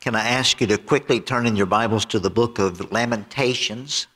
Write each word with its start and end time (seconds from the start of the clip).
Can 0.00 0.14
I 0.14 0.26
ask 0.26 0.62
you 0.62 0.66
to 0.68 0.78
quickly 0.78 1.20
turn 1.20 1.46
in 1.46 1.56
your 1.56 1.66
Bibles 1.66 2.06
to 2.06 2.18
the 2.18 2.30
book 2.30 2.58
of 2.58 2.90
Lamentations? 2.90 4.06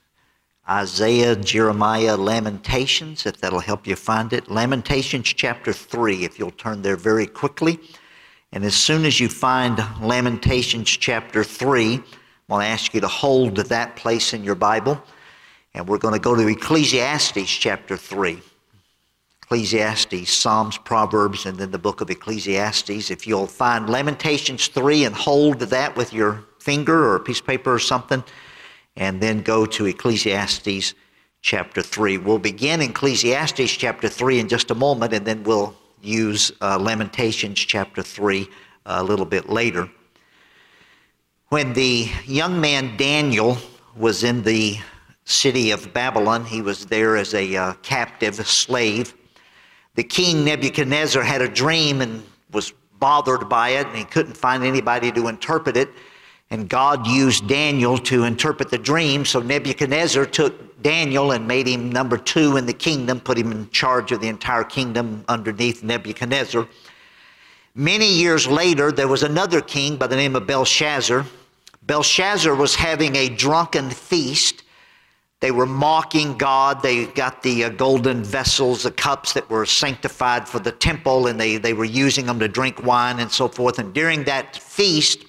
Isaiah, 0.67 1.37
Jeremiah, 1.37 2.17
Lamentations, 2.17 3.27
if 3.27 3.37
that'll 3.37 3.61
help 3.61 3.87
you 3.87 3.95
find 3.95 4.33
it. 4.33 4.51
Lamentations 4.51 5.27
chapter 5.27 5.75
3, 5.75 6.25
if 6.25 6.39
you'll 6.39 6.53
turn 6.53 6.81
there 6.81 6.97
very 6.97 7.27
quickly. 7.27 7.79
And 8.53 8.65
as 8.65 8.75
soon 8.75 9.05
as 9.05 9.21
you 9.21 9.29
find 9.29 9.77
Lamentations 10.01 10.89
chapter 10.89 11.45
3, 11.45 11.97
I'm 11.97 12.03
going 12.49 12.63
to 12.63 12.67
ask 12.67 12.95
you 12.95 13.03
to 13.03 13.09
hold 13.09 13.57
that 13.57 13.95
place 13.95 14.33
in 14.33 14.43
your 14.43 14.55
Bible. 14.55 14.99
And 15.75 15.87
we're 15.87 15.99
going 15.99 16.15
to 16.15 16.19
go 16.19 16.35
to 16.35 16.49
Ecclesiastes 16.49 17.51
chapter 17.51 17.99
3. 17.99 18.41
Ecclesiastes, 19.45 20.33
Psalms, 20.33 20.79
Proverbs, 20.79 21.45
and 21.45 21.59
then 21.59 21.71
the 21.71 21.79
book 21.79 22.01
of 22.01 22.09
Ecclesiastes. 22.09 23.11
If 23.11 23.27
you'll 23.27 23.47
find 23.47 23.91
Lamentations 23.91 24.69
3 24.69 25.05
and 25.05 25.15
hold 25.15 25.61
that 25.61 25.95
with 25.97 26.15
your 26.15 26.45
finger 26.61 27.05
or 27.05 27.17
a 27.17 27.21
piece 27.21 27.41
of 27.41 27.47
paper 27.47 27.75
or 27.75 27.79
something, 27.79 28.25
and 28.97 29.21
then 29.21 29.43
go 29.43 29.67
to 29.67 29.85
Ecclesiastes 29.85 30.95
chapter 31.43 31.83
3. 31.83 32.17
We'll 32.19 32.39
begin 32.39 32.81
Ecclesiastes 32.81 33.71
chapter 33.73 34.09
3 34.09 34.41
in 34.41 34.49
just 34.49 34.71
a 34.71 34.75
moment, 34.75 35.13
and 35.13 35.27
then 35.27 35.43
we'll 35.43 35.77
use 36.01 36.51
uh, 36.63 36.79
Lamentations 36.79 37.59
chapter 37.59 38.03
3 38.03 38.49
a 38.87 39.05
little 39.05 39.27
bit 39.27 39.51
later. 39.51 39.91
When 41.49 41.75
the 41.75 42.09
young 42.25 42.63
man 42.63 42.97
Daniel 42.97 43.59
was 43.95 44.25
in 44.25 44.43
the 44.43 44.79
city 45.27 45.71
of 45.71 45.93
Babylon, 45.93 46.47
he 46.47 46.63
was 46.63 46.87
there 46.87 47.19
as 47.19 47.35
a 47.35 47.55
uh, 47.55 47.73
captive 47.83 48.37
slave 48.47 49.13
the 49.95 50.05
king 50.05 50.45
Nebuchadnezzar 50.45 51.23
had 51.23 51.43
a 51.43 51.49
dream 51.49 52.01
and 52.01 52.23
was 52.53 52.73
bothered 52.99 53.49
by 53.49 53.71
it, 53.71 53.87
and 53.87 53.97
he 53.97 54.05
couldn't 54.05 54.37
find 54.37 54.65
anybody 54.65 55.13
to 55.13 55.29
interpret 55.29 55.77
it. 55.77 55.91
And 56.51 56.69
God 56.69 57.07
used 57.07 57.49
Daniel 57.49 57.99
to 57.99 58.25
interpret 58.25 58.71
the 58.71 58.79
dream. 58.79 59.25
So 59.25 59.41
Nebuchadnezzar 59.41 60.27
took 60.27 60.83
Daniel 60.83 61.33
and 61.33 61.49
made 61.49 61.67
him 61.67 61.91
number 61.91 62.17
two 62.17 62.57
in 62.57 62.67
the 62.67 62.73
kingdom, 62.73 63.21
put 63.21 63.39
him 63.39 63.51
in 63.51 63.71
charge 63.71 64.13
of 64.13 64.21
the 64.21 64.29
entire 64.29 64.65
kingdom 64.65 65.25
underneath 65.29 65.83
Nebuchadnezzar. 65.83 66.69
Many 67.75 68.07
years 68.07 68.47
later, 68.47 68.93
there 68.93 69.09
was 69.09 69.23
another 69.23 69.61
king 69.61 69.97
by 69.97 70.07
the 70.07 70.17
name 70.17 70.37
of 70.37 70.47
Belshazzar. 70.47 71.25
Belshazzar 71.83 72.55
was 72.55 72.75
having 72.75 73.17
a 73.17 73.29
drunken 73.29 73.91
feast 73.91 74.64
they 75.45 75.51
were 75.51 75.67
mocking 75.67 76.39
God. 76.39 76.81
They 76.81 77.05
got 77.05 77.43
the 77.43 77.65
uh, 77.65 77.69
golden 77.69 78.25
vessels, 78.25 78.85
the 78.85 78.91
cups 78.91 79.35
that 79.35 79.51
were 79.51 79.67
sanctified 79.67 80.49
for 80.49 80.59
the 80.59 80.73
temple, 80.73 81.27
and 81.27 81.39
they, 81.39 81.59
they 81.59 81.75
were 81.75 81.85
using 81.85 82.25
them 82.25 82.39
to 82.39 82.49
drink 82.49 82.83
wine 82.83 83.21
and 83.21 83.31
so 83.31 83.49
forth. 83.49 83.79
And 83.79 83.93
during 83.93 84.25
that 84.25 84.57
feast, 84.57 85.27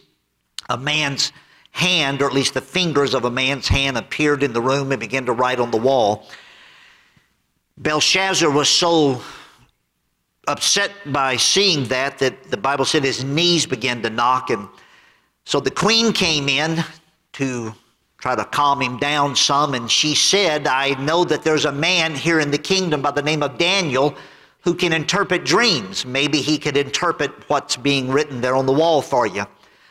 a 0.70 0.78
man's 0.78 1.34
hand, 1.72 2.22
or 2.22 2.28
at 2.28 2.34
least 2.34 2.54
the 2.54 2.62
fingers 2.62 3.14
of 3.14 3.26
a 3.26 3.30
man's 3.30 3.68
hand, 3.68 3.98
appeared 3.98 4.42
in 4.42 4.54
the 4.54 4.62
room 4.62 4.94
and 4.94 5.02
began 5.02 5.26
to 5.26 5.34
write 5.34 5.60
on 5.60 5.70
the 5.70 5.78
wall. 5.78 6.30
Belshazzar 7.80 8.50
was 8.50 8.70
so 8.70 9.22
upset 10.48 10.92
by 11.08 11.36
seeing 11.36 11.90
that 11.90 12.20
that 12.20 12.52
the 12.52 12.56
Bible 12.56 12.86
said 12.86 13.04
his 13.04 13.26
knees 13.26 13.66
began 13.66 14.02
to 14.04 14.10
knock. 14.10 14.50
And 14.50 14.70
so 15.44 15.60
the 15.60 15.72
queen 15.72 16.14
came 16.14 16.48
in 16.48 16.86
to 17.34 17.76
try 18.18 18.36
to 18.36 18.46
calm 18.46 18.82
him 18.82 18.98
down 18.98 19.36
some. 19.36 19.74
And 19.74 19.90
she 19.90 20.16
said, 20.16 20.68
I 20.68 20.90
know 21.02 21.24
that 21.26 21.44
there's 21.44 21.66
a 21.66 21.72
man 21.72 22.16
here 22.16 22.40
in 22.40 22.52
the 22.52 22.58
kingdom 22.58 23.02
by 23.02 23.12
the 23.12 23.22
name 23.22 23.44
of 23.44 23.58
Daniel 23.58 24.16
who 24.62 24.74
can 24.74 24.94
interpret 24.94 25.46
dreams. 25.46 26.06
Maybe 26.06 26.42
he 26.42 26.58
could 26.58 26.76
interpret 26.76 27.32
what's 27.50 27.76
being 27.76 28.10
written 28.10 28.42
there 28.42 28.56
on 28.56 28.66
the 28.66 28.74
wall 28.74 29.02
for 29.02 29.28
you. 29.28 29.46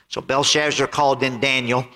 So 0.08 0.20
Belshazzar 0.20 0.86
called 0.88 1.22
in 1.22 1.40
Daniel. 1.40 1.86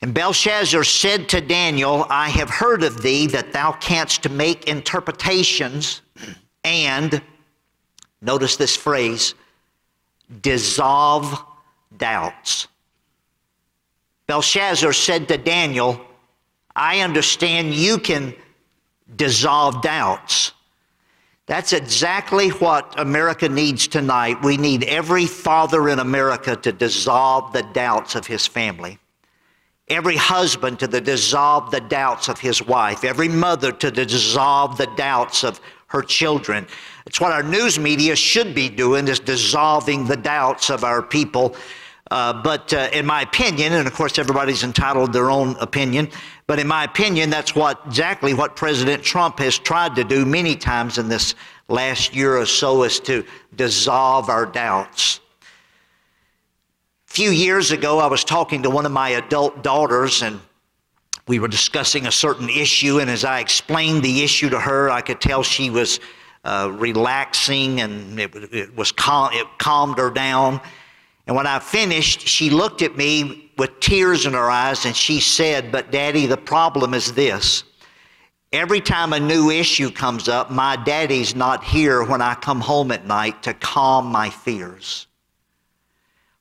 And 0.00 0.14
Belshazzar 0.14 0.84
said 0.84 1.28
to 1.30 1.40
Daniel, 1.40 2.06
I 2.08 2.28
have 2.28 2.50
heard 2.50 2.82
of 2.82 3.02
thee 3.02 3.26
that 3.28 3.52
thou 3.52 3.72
canst 3.72 4.28
make 4.30 4.68
interpretations 4.68 6.02
and, 6.62 7.20
notice 8.20 8.56
this 8.56 8.76
phrase, 8.76 9.34
dissolve 10.42 11.42
doubts. 11.96 12.68
Belshazzar 14.28 14.92
said 14.92 15.26
to 15.28 15.38
Daniel, 15.38 15.98
I 16.76 17.00
understand 17.00 17.74
you 17.74 17.98
can 17.98 18.34
dissolve 19.16 19.80
doubts. 19.80 20.52
That's 21.46 21.72
exactly 21.72 22.50
what 22.50 23.00
America 23.00 23.48
needs 23.48 23.88
tonight. 23.88 24.42
We 24.42 24.58
need 24.58 24.84
every 24.84 25.24
father 25.24 25.88
in 25.88 25.98
America 25.98 26.56
to 26.56 26.72
dissolve 26.72 27.54
the 27.54 27.62
doubts 27.72 28.14
of 28.16 28.26
his 28.26 28.46
family. 28.46 28.98
Every 29.88 30.16
husband 30.16 30.78
to 30.80 30.86
dissolve 30.86 31.70
the 31.70 31.80
doubts 31.80 32.28
of 32.28 32.38
his 32.38 32.62
wife. 32.62 33.04
Every 33.04 33.28
mother 33.28 33.72
to 33.72 33.90
dissolve 33.90 34.76
the 34.76 34.90
doubts 34.94 35.42
of 35.42 35.58
her 35.86 36.02
children. 36.02 36.66
It's 37.06 37.18
what 37.18 37.32
our 37.32 37.42
news 37.42 37.78
media 37.78 38.14
should 38.14 38.54
be 38.54 38.68
doing 38.68 39.08
is 39.08 39.20
dissolving 39.20 40.06
the 40.06 40.18
doubts 40.18 40.68
of 40.68 40.84
our 40.84 41.00
people 41.00 41.56
uh, 42.10 42.32
but 42.32 42.72
uh, 42.72 42.88
in 42.92 43.04
my 43.04 43.22
opinion, 43.22 43.74
and 43.74 43.86
of 43.86 43.92
course 43.92 44.18
everybody's 44.18 44.64
entitled 44.64 45.12
their 45.12 45.30
own 45.30 45.56
opinion, 45.60 46.08
but 46.46 46.58
in 46.58 46.66
my 46.66 46.84
opinion, 46.84 47.28
that's 47.28 47.54
what 47.54 47.80
exactly 47.86 48.32
what 48.32 48.56
President 48.56 49.02
Trump 49.02 49.38
has 49.38 49.58
tried 49.58 49.94
to 49.96 50.04
do 50.04 50.24
many 50.24 50.56
times 50.56 50.96
in 50.96 51.08
this 51.08 51.34
last 51.68 52.16
year 52.16 52.38
or 52.38 52.46
so 52.46 52.82
is 52.82 52.98
to 53.00 53.24
dissolve 53.54 54.30
our 54.30 54.46
doubts. 54.46 55.20
A 57.08 57.12
few 57.12 57.30
years 57.30 57.72
ago, 57.72 57.98
I 57.98 58.06
was 58.06 58.24
talking 58.24 58.62
to 58.62 58.70
one 58.70 58.86
of 58.86 58.92
my 58.92 59.10
adult 59.10 59.62
daughters, 59.62 60.22
and 60.22 60.40
we 61.26 61.38
were 61.38 61.48
discussing 61.48 62.06
a 62.06 62.12
certain 62.12 62.48
issue. 62.48 63.00
And 63.00 63.10
as 63.10 63.24
I 63.24 63.40
explained 63.40 64.02
the 64.02 64.22
issue 64.22 64.48
to 64.50 64.60
her, 64.60 64.88
I 64.88 65.02
could 65.02 65.20
tell 65.20 65.42
she 65.42 65.68
was 65.68 66.00
uh, 66.44 66.70
relaxing, 66.72 67.80
and 67.80 68.18
it, 68.18 68.34
it 68.34 68.76
was 68.76 68.92
cal- 68.92 69.30
it 69.32 69.46
calmed 69.58 69.98
her 69.98 70.10
down. 70.10 70.60
And 71.28 71.36
when 71.36 71.46
I 71.46 71.58
finished, 71.58 72.26
she 72.26 72.48
looked 72.48 72.80
at 72.80 72.96
me 72.96 73.50
with 73.58 73.80
tears 73.80 74.24
in 74.24 74.32
her 74.32 74.50
eyes 74.50 74.86
and 74.86 74.96
she 74.96 75.20
said, 75.20 75.70
But 75.70 75.92
daddy, 75.92 76.24
the 76.24 76.38
problem 76.38 76.94
is 76.94 77.12
this. 77.12 77.64
Every 78.50 78.80
time 78.80 79.12
a 79.12 79.20
new 79.20 79.50
issue 79.50 79.90
comes 79.90 80.30
up, 80.30 80.50
my 80.50 80.74
daddy's 80.74 81.36
not 81.36 81.62
here 81.62 82.02
when 82.02 82.22
I 82.22 82.34
come 82.34 82.62
home 82.62 82.90
at 82.92 83.06
night 83.06 83.42
to 83.42 83.52
calm 83.52 84.06
my 84.06 84.30
fears. 84.30 85.06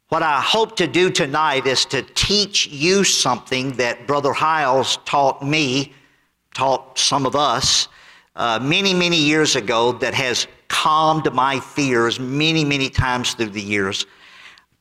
What 0.07 0.23
I 0.23 0.39
hope 0.39 0.77
to 0.77 0.87
do 0.87 1.09
tonight 1.09 1.67
is 1.67 1.83
to 1.87 2.01
teach 2.01 2.67
you 2.67 3.03
something 3.03 3.73
that 3.73 4.07
Brother 4.07 4.31
Hyles 4.31 4.99
taught 5.03 5.43
me, 5.43 5.93
taught 6.53 6.97
some 6.97 7.25
of 7.25 7.35
us, 7.35 7.89
uh, 8.37 8.57
many, 8.61 8.93
many 8.93 9.17
years 9.17 9.57
ago 9.57 9.91
that 9.91 10.13
has 10.13 10.47
calmed 10.69 11.33
my 11.33 11.59
fears 11.59 12.21
many, 12.21 12.63
many 12.63 12.89
times 12.89 13.33
through 13.33 13.49
the 13.49 13.61
years. 13.61 14.05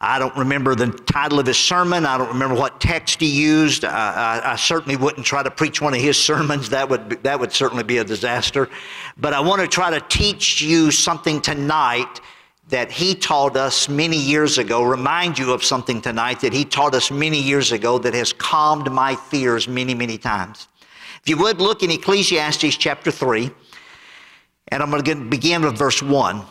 I 0.01 0.19
don't 0.19 0.37
remember 0.37 0.75
the 0.75 0.89
title 0.89 1.39
of 1.39 1.47
his 1.47 1.57
sermon. 1.57 2.05
I 2.05 2.19
don't 2.19 2.29
remember 2.29 2.55
what 2.55 2.81
text 2.81 3.19
he 3.21 3.29
used. 3.29 3.83
I, 3.85 4.41
I, 4.45 4.53
I, 4.53 4.57
certainly 4.57 4.97
wouldn't 4.97 5.25
try 5.25 5.43
to 5.43 5.51
preach 5.51 5.81
one 5.81 5.95
of 5.95 6.01
his 6.01 6.23
sermons. 6.23 6.69
That 6.69 6.91
would, 6.91 7.09
be, 7.09 7.17
that 7.17 7.41
would 7.41 7.51
certainly 7.51 7.83
be 7.83 7.97
a 7.99 8.05
disaster. 8.05 8.69
But 9.17 9.33
I 9.33 9.41
want 9.41 9.63
to 9.63 9.69
try 9.69 9.91
to 9.91 10.05
teach 10.09 10.61
you 10.61 10.91
something 10.91 11.41
tonight 11.41 12.21
that 12.69 12.91
he 12.91 13.15
taught 13.15 13.57
us 13.57 13.89
many 13.89 14.19
years 14.19 14.59
ago, 14.59 14.83
remind 14.83 15.39
you 15.39 15.53
of 15.53 15.65
something 15.65 16.03
tonight 16.03 16.41
that 16.41 16.53
he 16.53 16.65
taught 16.65 16.95
us 16.95 17.11
many 17.11 17.41
years 17.41 17.73
ago 17.73 17.97
that 17.99 18.13
has 18.13 18.33
calmed 18.33 18.91
my 18.93 19.15
fears 19.15 19.67
many, 19.67 19.95
many 19.95 20.19
times. 20.19 20.69
If 21.23 21.29
you 21.29 21.39
would 21.39 21.61
look 21.61 21.83
in 21.83 21.91
Ecclesiastes 21.91 22.77
chapter 22.77 23.11
3, 23.11 23.51
and 24.69 24.83
I'm 24.83 24.91
going 24.91 25.05
to 25.05 25.17
begin 25.17 25.63
with 25.63 25.79
verse 25.79 26.03
1. 26.03 26.43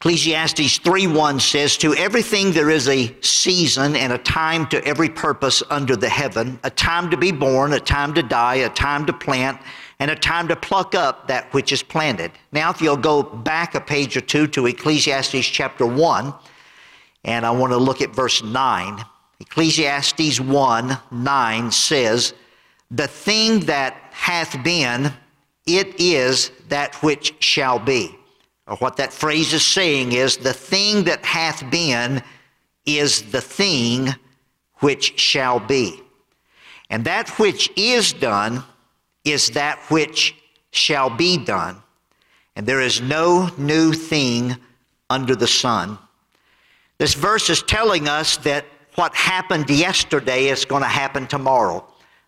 Ecclesiastes 0.00 0.78
3:1 0.78 1.38
says, 1.38 1.76
To 1.76 1.94
everything 1.94 2.52
there 2.52 2.70
is 2.70 2.88
a 2.88 3.14
season 3.20 3.94
and 3.94 4.14
a 4.14 4.18
time 4.18 4.66
to 4.68 4.82
every 4.86 5.10
purpose 5.10 5.62
under 5.68 5.94
the 5.94 6.08
heaven, 6.08 6.58
a 6.64 6.70
time 6.70 7.10
to 7.10 7.18
be 7.18 7.32
born, 7.32 7.74
a 7.74 7.80
time 7.80 8.14
to 8.14 8.22
die, 8.22 8.54
a 8.54 8.70
time 8.70 9.04
to 9.04 9.12
plant, 9.12 9.60
and 9.98 10.10
a 10.10 10.16
time 10.16 10.48
to 10.48 10.56
pluck 10.56 10.94
up 10.94 11.28
that 11.28 11.52
which 11.52 11.70
is 11.70 11.82
planted. 11.82 12.32
Now, 12.50 12.70
if 12.70 12.80
you'll 12.80 12.96
go 12.96 13.22
back 13.22 13.74
a 13.74 13.80
page 13.80 14.16
or 14.16 14.22
two 14.22 14.46
to 14.46 14.68
Ecclesiastes 14.68 15.46
chapter 15.46 15.84
1, 15.84 16.32
and 17.24 17.44
I 17.44 17.50
want 17.50 17.74
to 17.74 17.76
look 17.76 18.00
at 18.00 18.14
verse 18.14 18.42
9. 18.42 19.04
Ecclesiastes 19.40 20.40
1 20.40 20.98
9 21.10 21.70
says, 21.70 22.32
The 22.90 23.06
thing 23.06 23.60
that 23.66 23.98
hath 24.12 24.64
been, 24.64 25.12
it 25.66 26.00
is 26.00 26.52
that 26.70 26.94
which 27.02 27.34
shall 27.40 27.78
be. 27.78 28.16
Or 28.70 28.76
what 28.76 28.96
that 28.98 29.12
phrase 29.12 29.52
is 29.52 29.66
saying 29.66 30.12
is 30.12 30.36
the 30.36 30.52
thing 30.52 31.02
that 31.04 31.24
hath 31.24 31.68
been 31.72 32.22
is 32.86 33.22
the 33.32 33.40
thing 33.40 34.14
which 34.76 35.18
shall 35.18 35.58
be. 35.58 36.00
And 36.88 37.04
that 37.04 37.28
which 37.30 37.68
is 37.76 38.12
done 38.12 38.62
is 39.24 39.48
that 39.50 39.80
which 39.90 40.36
shall 40.70 41.10
be 41.10 41.36
done. 41.36 41.82
And 42.54 42.64
there 42.64 42.80
is 42.80 43.00
no 43.00 43.50
new 43.58 43.92
thing 43.92 44.56
under 45.10 45.34
the 45.34 45.48
sun. 45.48 45.98
This 46.98 47.14
verse 47.14 47.50
is 47.50 47.62
telling 47.64 48.08
us 48.08 48.36
that 48.38 48.66
what 48.94 49.12
happened 49.16 49.68
yesterday 49.68 50.46
is 50.46 50.64
going 50.64 50.82
to 50.82 50.88
happen 50.88 51.26
tomorrow. 51.26 51.84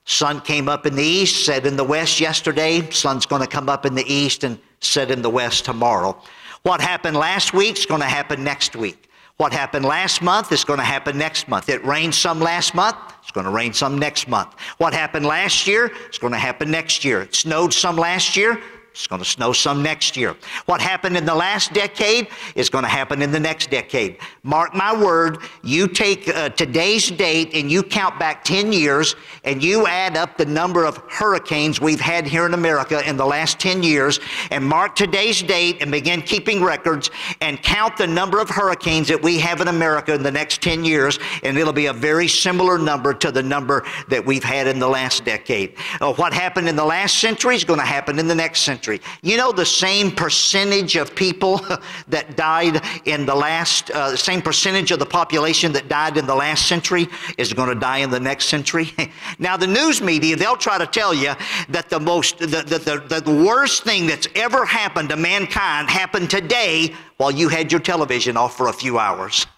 Sun 0.07 0.41
came 0.41 0.69
up 0.69 0.87
in 0.87 0.97
the 0.97 1.05
east, 1.05 1.45
set 1.45 1.67
in 1.67 1.77
the 1.77 1.85
west 1.85 2.19
yesterday. 2.19 2.91
Sun's 2.91 3.27
going 3.27 3.43
to 3.43 3.49
come 3.49 3.69
up 3.69 3.87
in 3.87 3.95
the 3.95 4.13
east 4.13 4.43
and 4.43 4.59
set 4.85 5.11
in 5.11 5.23
the 5.23 5.31
west 5.31 5.65
tomorrow. 5.65 6.21
What 6.63 6.81
happened 6.81 7.17
last 7.17 7.55
week 7.55 7.79
is 7.79 7.87
going 7.87 8.01
to 8.01 8.07
happen 8.07 8.45
next 8.45 8.77
week. 8.77 9.09
What 9.39 9.53
happened 9.53 9.85
last 9.85 10.23
month 10.23 10.53
is 10.53 10.65
going 10.65 10.79
to 10.79 10.85
happen 10.85 11.19
next 11.19 11.49
month. 11.49 11.69
It 11.69 11.85
rained 11.85 12.15
some 12.15 12.39
last 12.39 12.75
month, 12.75 12.97
it's 13.23 13.33
going 13.33 13.47
to 13.47 13.51
rain 13.51 13.73
some 13.73 13.99
next 13.99 14.29
month. 14.29 14.55
What 14.79 14.93
happened 14.93 15.27
last 15.27 15.67
year 15.67 15.91
is 16.11 16.19
going 16.19 16.33
to 16.33 16.39
happen 16.39 16.71
next 16.71 17.05
year. 17.05 17.23
It 17.23 17.35
snowed 17.35 17.73
some 17.73 17.97
last 17.97 18.37
year, 18.37 18.61
it's 18.93 19.07
going 19.07 19.23
to 19.23 19.29
snow 19.29 19.55
some 19.55 19.83
next 19.83 20.19
year. 20.19 20.37
What 20.67 20.83
happened 20.83 21.17
in 21.17 21.25
the 21.25 21.35
last 21.35 21.73
decade 21.73 22.29
is 22.55 22.69
going 22.69 22.85
to 22.85 22.91
happen 22.91 23.23
in 23.23 23.31
the 23.33 23.41
next 23.41 23.71
decade. 23.71 24.19
Mark 24.43 24.75
my 24.75 24.95
word, 24.95 25.39
you 25.63 25.89
take 25.89 26.29
uh, 26.29 26.51
today's 26.51 27.11
date 27.11 27.55
and 27.55 27.73
you 27.73 27.83
count 27.83 28.19
back 28.19 28.45
10 28.45 28.71
years 28.71 29.17
and 29.45 29.65
you 29.65 29.87
add 29.87 30.19
up 30.19 30.37
the 30.37 30.45
number 30.45 30.85
of 30.85 30.99
hurricanes 31.09 31.81
we've 31.81 32.03
had 32.03 32.27
here 32.27 32.45
in 32.45 32.53
America 32.53 33.09
in 33.09 33.17
the 33.17 33.25
last 33.25 33.59
10 33.59 33.83
years 33.83 34.21
and 34.51 34.63
mark 34.63 34.95
today's 34.95 35.43
date 35.43 35.79
and 35.81 35.91
begin 35.91 36.21
keeping 36.21 36.63
records 36.63 37.11
and 37.41 37.63
count 37.63 37.97
the 37.97 38.07
number 38.07 38.41
of 38.41 38.51
hurricanes 38.51 39.09
that 39.09 39.23
we 39.23 39.39
have 39.39 39.63
in 39.63 39.69
America 39.69 40.13
in 40.13 40.23
the 40.23 40.31
next 40.31 40.61
10 40.61 40.85
years 40.85 41.19
and 41.45 41.57
it'll 41.57 41.73
be 41.73 41.87
a 41.87 41.93
very 41.95 42.29
similar 42.29 42.79
number 42.79 43.15
to 43.15 43.33
the 43.33 43.43
number 43.43 43.85
that 44.09 44.25
we've 44.25 44.45
had 44.45 44.67
in 44.67 44.79
the 44.79 44.89
last 44.89 45.25
decade. 45.25 45.75
Uh, 45.99 46.13
what 46.13 46.35
happened 46.35 46.69
in 46.69 46.77
the 46.77 46.85
last 46.85 47.17
century 47.19 47.55
is 47.55 47.65
going 47.65 47.81
to 47.81 47.87
happen 47.87 48.19
in 48.19 48.29
the 48.29 48.35
next 48.35 48.61
century 48.61 48.82
century. 48.83 49.01
You 49.23 49.37
know 49.37 49.53
the 49.53 49.65
same 49.65 50.11
percentage 50.11 50.97
of 50.97 51.15
people 51.15 51.61
that 52.09 52.37
died 52.37 52.83
in 53.05 53.25
the 53.27 53.35
last, 53.35 53.93
uh, 53.93 54.11
the 54.11 54.17
same 54.17 54.43
percentage 54.43 54.91
of 54.91 54.99
the 54.99 55.07
population 55.07 55.73
that 55.73 55.89
died 55.89 56.17
in 56.17 56.27
the 56.27 56.35
last 56.35 56.67
century 56.67 57.07
is 57.39 57.53
going 57.53 57.69
to 57.69 57.79
die 57.79 57.99
in 57.99 58.11
the 58.11 58.19
next 58.19 58.47
century. 58.47 58.93
now 59.39 59.57
the 59.57 59.69
news 59.69 60.03
media, 60.03 60.35
they'll 60.35 60.57
try 60.57 60.79
to 60.79 60.87
tell 60.87 61.15
you 61.15 61.33
that 61.69 61.89
the 61.91 62.01
most, 62.01 62.39
the, 62.39 62.47
the, 62.47 63.05
the, 63.09 63.21
the 63.21 63.45
worst 63.47 63.85
thing 63.85 64.09
that's 64.09 64.27
ever 64.35 64.65
happened 64.65 65.11
to 65.11 65.17
mankind 65.17 65.89
happened 65.89 66.29
today 66.29 66.93
while 67.19 67.31
you 67.31 67.49
had 67.49 67.71
your 67.71 67.81
television 67.81 68.37
off 68.37 68.57
for 68.57 68.67
a 68.67 68.73
few 68.73 68.99
hours. 68.99 69.47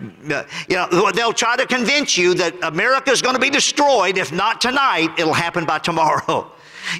you 0.00 0.44
know, 0.70 1.10
they'll 1.12 1.32
try 1.32 1.56
to 1.56 1.66
convince 1.66 2.16
you 2.16 2.32
that 2.34 2.54
America 2.62 3.10
is 3.10 3.20
going 3.20 3.34
to 3.34 3.40
be 3.40 3.50
destroyed. 3.50 4.16
If 4.16 4.32
not 4.32 4.62
tonight, 4.62 5.10
it'll 5.18 5.34
happen 5.34 5.66
by 5.66 5.78
tomorrow. 5.78 6.50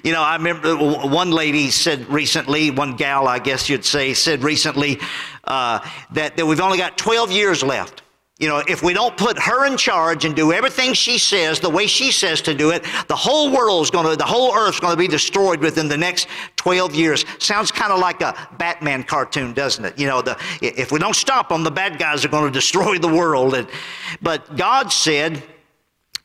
You 0.03 0.13
know, 0.13 0.23
I 0.23 0.37
remember 0.37 0.77
one 0.77 1.31
lady 1.31 1.71
said 1.71 2.09
recently, 2.09 2.71
one 2.71 2.97
gal, 2.97 3.29
I 3.29 3.39
guess 3.39 3.69
you'd 3.69 3.85
say, 3.85 4.15
said 4.15 4.43
recently 4.43 4.99
uh, 5.45 5.81
that, 6.13 6.37
that 6.37 6.47
we've 6.47 6.61
only 6.61 6.79
got 6.79 6.97
12 6.99 7.33
years 7.33 7.63
left. 7.63 8.03
You 8.39 8.49
know, 8.49 8.63
if 8.69 8.83
we 8.83 8.93
don't 8.93 9.17
put 9.17 9.39
her 9.39 9.65
in 9.65 9.79
charge 9.79 10.27
and 10.27 10.37
do 10.37 10.53
everything 10.53 10.93
she 10.93 11.17
says 11.17 11.59
the 11.59 11.71
way 11.71 11.87
she 11.87 12.13
says 12.13 12.43
to 12.43 12.53
do 12.55 12.71
it, 12.71 12.85
the 13.09 13.17
whole 13.17 13.51
world's 13.51 13.91
going 13.91 14.07
to, 14.07 14.15
the 14.15 14.27
whole 14.27 14.55
earth's 14.55 14.79
going 14.79 14.93
to 14.93 14.99
be 14.99 15.09
destroyed 15.09 15.61
within 15.61 15.89
the 15.89 15.97
next 15.97 16.29
12 16.57 16.95
years. 16.95 17.25
Sounds 17.39 17.73
kind 17.73 17.93
of 17.93 17.99
like 17.99 18.21
a 18.21 18.35
Batman 18.59 19.05
cartoon, 19.05 19.55
doesn't 19.55 19.87
it? 19.87 19.99
You 19.99 20.07
know, 20.07 20.21
the, 20.21 20.37
if 20.61 20.93
we 20.93 20.99
don't 20.99 21.17
stop 21.17 21.49
them, 21.49 21.65
the 21.65 21.71
bad 21.71 21.99
guys 21.99 22.27
are 22.27 22.29
going 22.29 22.45
to 22.53 22.53
destroy 22.53 22.99
the 22.99 23.09
world. 23.09 23.55
And, 23.55 23.69
but 24.21 24.55
God 24.55 24.93
said, 24.93 25.43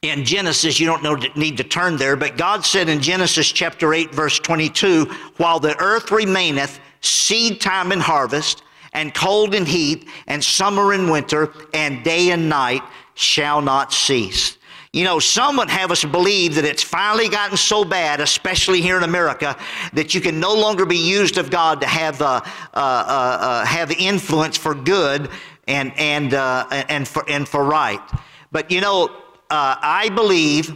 in 0.01 0.25
Genesis, 0.25 0.79
you 0.79 0.87
don't 0.87 1.03
know, 1.03 1.13
need 1.35 1.57
to 1.57 1.63
turn 1.63 1.95
there, 1.95 2.15
but 2.15 2.35
God 2.35 2.65
said 2.65 2.89
in 2.89 3.01
Genesis 3.01 3.51
chapter 3.51 3.93
8, 3.93 4.11
verse 4.11 4.39
22, 4.39 5.05
while 5.37 5.59
the 5.59 5.77
earth 5.77 6.09
remaineth, 6.09 6.79
seed 7.01 7.61
time 7.61 7.91
and 7.91 8.01
harvest, 8.01 8.63
and 8.93 9.13
cold 9.13 9.53
and 9.53 9.67
heat, 9.67 10.09
and 10.25 10.43
summer 10.43 10.93
and 10.93 11.11
winter, 11.11 11.53
and 11.75 12.03
day 12.03 12.31
and 12.31 12.49
night 12.49 12.81
shall 13.13 13.61
not 13.61 13.93
cease. 13.93 14.57
You 14.91 15.03
know, 15.03 15.19
some 15.19 15.55
would 15.57 15.69
have 15.69 15.91
us 15.91 16.03
believe 16.03 16.55
that 16.55 16.65
it's 16.65 16.81
finally 16.81 17.29
gotten 17.29 17.55
so 17.55 17.85
bad, 17.85 18.21
especially 18.21 18.81
here 18.81 18.97
in 18.97 19.03
America, 19.03 19.55
that 19.93 20.15
you 20.15 20.19
can 20.19 20.39
no 20.39 20.55
longer 20.55 20.87
be 20.87 20.97
used 20.97 21.37
of 21.37 21.51
God 21.51 21.79
to 21.79 21.85
have 21.87 22.23
uh, 22.23 22.25
uh, 22.25 22.43
uh, 22.73 22.79
uh 22.79 23.65
have 23.65 23.91
influence 23.91 24.57
for 24.57 24.73
good 24.73 25.29
and 25.67 25.93
and 25.95 26.33
uh, 26.33 26.65
and 26.71 27.07
for 27.07 27.23
and 27.29 27.47
for 27.47 27.63
right. 27.63 28.01
But 28.51 28.69
you 28.71 28.81
know, 28.81 29.20
uh, 29.51 29.75
I 29.81 30.09
believe 30.09 30.75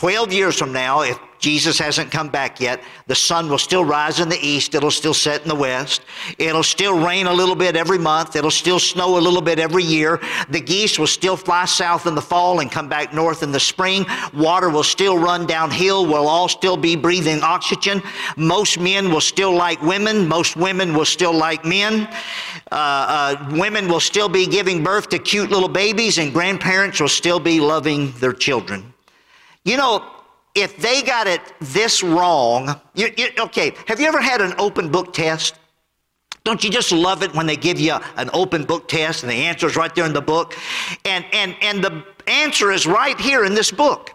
12 0.00 0.32
years 0.32 0.58
from 0.58 0.72
now, 0.72 1.02
if 1.02 1.18
Jesus 1.40 1.78
hasn't 1.78 2.10
come 2.10 2.28
back 2.28 2.58
yet, 2.58 2.82
the 3.06 3.14
sun 3.14 3.50
will 3.50 3.58
still 3.58 3.84
rise 3.84 4.20
in 4.20 4.28
the 4.28 4.38
east. 4.38 4.74
It'll 4.74 4.90
still 4.90 5.12
set 5.12 5.42
in 5.42 5.48
the 5.48 5.54
west. 5.54 6.02
It'll 6.38 6.62
still 6.62 6.98
rain 6.98 7.26
a 7.26 7.32
little 7.32 7.54
bit 7.54 7.76
every 7.76 7.98
month. 7.98 8.36
It'll 8.36 8.50
still 8.50 8.78
snow 8.78 9.18
a 9.18 9.20
little 9.20 9.42
bit 9.42 9.58
every 9.58 9.82
year. 9.82 10.20
The 10.48 10.60
geese 10.60 10.98
will 10.98 11.06
still 11.06 11.36
fly 11.36 11.64
south 11.64 12.06
in 12.06 12.14
the 12.14 12.22
fall 12.22 12.60
and 12.60 12.70
come 12.70 12.88
back 12.88 13.12
north 13.12 13.42
in 13.42 13.52
the 13.52 13.60
spring. 13.60 14.06
Water 14.32 14.70
will 14.70 14.84
still 14.84 15.18
run 15.18 15.46
downhill. 15.46 16.06
We'll 16.06 16.28
all 16.28 16.48
still 16.48 16.76
be 16.76 16.96
breathing 16.96 17.42
oxygen. 17.42 18.02
Most 18.36 18.78
men 18.78 19.10
will 19.10 19.20
still 19.20 19.52
like 19.52 19.82
women. 19.82 20.28
Most 20.28 20.56
women 20.56 20.94
will 20.94 21.04
still 21.04 21.34
like 21.34 21.64
men. 21.64 22.06
Uh, 22.70 22.74
uh, 22.74 23.48
women 23.52 23.88
will 23.88 24.00
still 24.00 24.28
be 24.28 24.46
giving 24.46 24.82
birth 24.82 25.08
to 25.10 25.18
cute 25.18 25.50
little 25.50 25.68
babies, 25.68 26.16
and 26.16 26.32
grandparents 26.32 27.00
will 27.00 27.08
still 27.08 27.40
be 27.40 27.60
loving 27.60 28.12
their 28.12 28.32
children. 28.32 28.94
You 29.64 29.76
know, 29.76 30.10
if 30.54 30.76
they 30.78 31.02
got 31.02 31.26
it 31.26 31.40
this 31.60 32.02
wrong, 32.02 32.80
you, 32.94 33.10
you, 33.16 33.28
okay, 33.38 33.72
have 33.86 34.00
you 34.00 34.06
ever 34.06 34.20
had 34.20 34.40
an 34.40 34.54
open 34.58 34.90
book 34.90 35.12
test? 35.12 35.56
Don't 36.44 36.64
you 36.64 36.70
just 36.70 36.90
love 36.90 37.22
it 37.22 37.34
when 37.34 37.46
they 37.46 37.56
give 37.56 37.78
you 37.78 37.96
an 38.16 38.30
open 38.32 38.64
book 38.64 38.88
test 38.88 39.22
and 39.22 39.30
the 39.30 39.36
answer 39.36 39.66
is 39.66 39.76
right 39.76 39.94
there 39.94 40.06
in 40.06 40.12
the 40.14 40.22
book? 40.22 40.56
And, 41.04 41.24
and, 41.32 41.54
and 41.60 41.84
the 41.84 42.04
answer 42.26 42.72
is 42.72 42.86
right 42.86 43.18
here 43.20 43.44
in 43.44 43.54
this 43.54 43.70
book. 43.70 44.14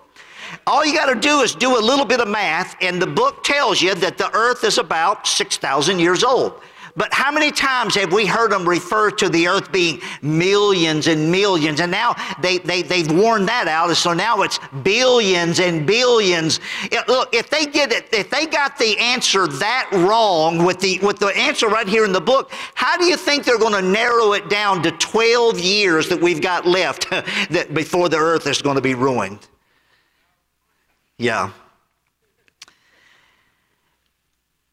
All 0.65 0.86
you 0.86 0.95
got 0.95 1.13
to 1.13 1.19
do 1.19 1.42
is 1.42 1.53
do 1.53 1.77
a 1.77 1.80
little 1.80 2.06
bit 2.06 2.19
of 2.19 2.27
math, 2.27 2.75
and 2.81 3.01
the 3.01 3.07
book 3.07 3.44
tells 3.44 3.81
you 3.81 3.94
that 3.95 4.18
the 4.18 4.33
earth 4.36 4.63
is 4.63 4.77
about 4.77 5.27
6,000 5.27 6.00
years 6.00 6.24
old. 6.24 6.62
But 6.97 7.13
how 7.13 7.30
many 7.30 7.51
times 7.51 7.95
have 7.95 8.13
we 8.13 8.25
heard 8.25 8.51
them 8.53 8.68
refer 8.68 9.12
to 9.12 9.27
the 9.27 9.47
earth 9.47 9.69
being 9.69 10.00
millions 10.21 11.07
and 11.07 11.30
millions? 11.30 11.81
And 11.81 11.92
now 11.92 12.15
they, 12.42 12.59
they, 12.59 12.83
they've 12.83 13.12
worn 13.12 13.45
that 13.47 13.68
out. 13.68 13.94
So 13.97 14.13
now 14.13 14.44
it's 14.44 14.59
billions 14.81 15.59
and 15.59 15.86
billions. 15.86 16.62
Look, 17.07 17.36
if 17.36 17.50
they 17.50 17.65
get 17.65 17.92
it, 17.92 18.07
if 18.13 18.30
they 18.30 18.45
got 18.45 18.77
the 18.77 18.97
answer 18.97 19.45
that 19.45 19.89
wrong 19.92 20.63
with 20.63 20.80
the, 20.80 21.00
with 21.00 21.19
the 21.19 21.27
answer 21.27 21.68
right 21.68 21.88
here 21.88 22.06
in 22.06 22.13
the 22.13 22.21
book, 22.21 22.51
how 22.75 22.97
do 22.97 23.03
you 23.03 23.18
think 23.18 23.44
they're 23.44 23.59
going 23.59 23.74
to 23.74 23.81
narrow 23.81 24.31
it 24.31 24.50
down 24.50 24.81
to 24.83 24.92
12 24.92 25.59
years 25.59 26.07
that 26.07 26.21
we've 26.21 26.42
got 26.42 26.65
left 26.65 27.09
that 27.50 27.74
before 27.74 28.07
the 28.07 28.18
earth 28.18 28.47
is 28.47 28.61
going 28.61 28.75
to 28.75 28.81
be 28.81 28.95
ruined? 28.95 29.45
Yeah. 31.18 31.52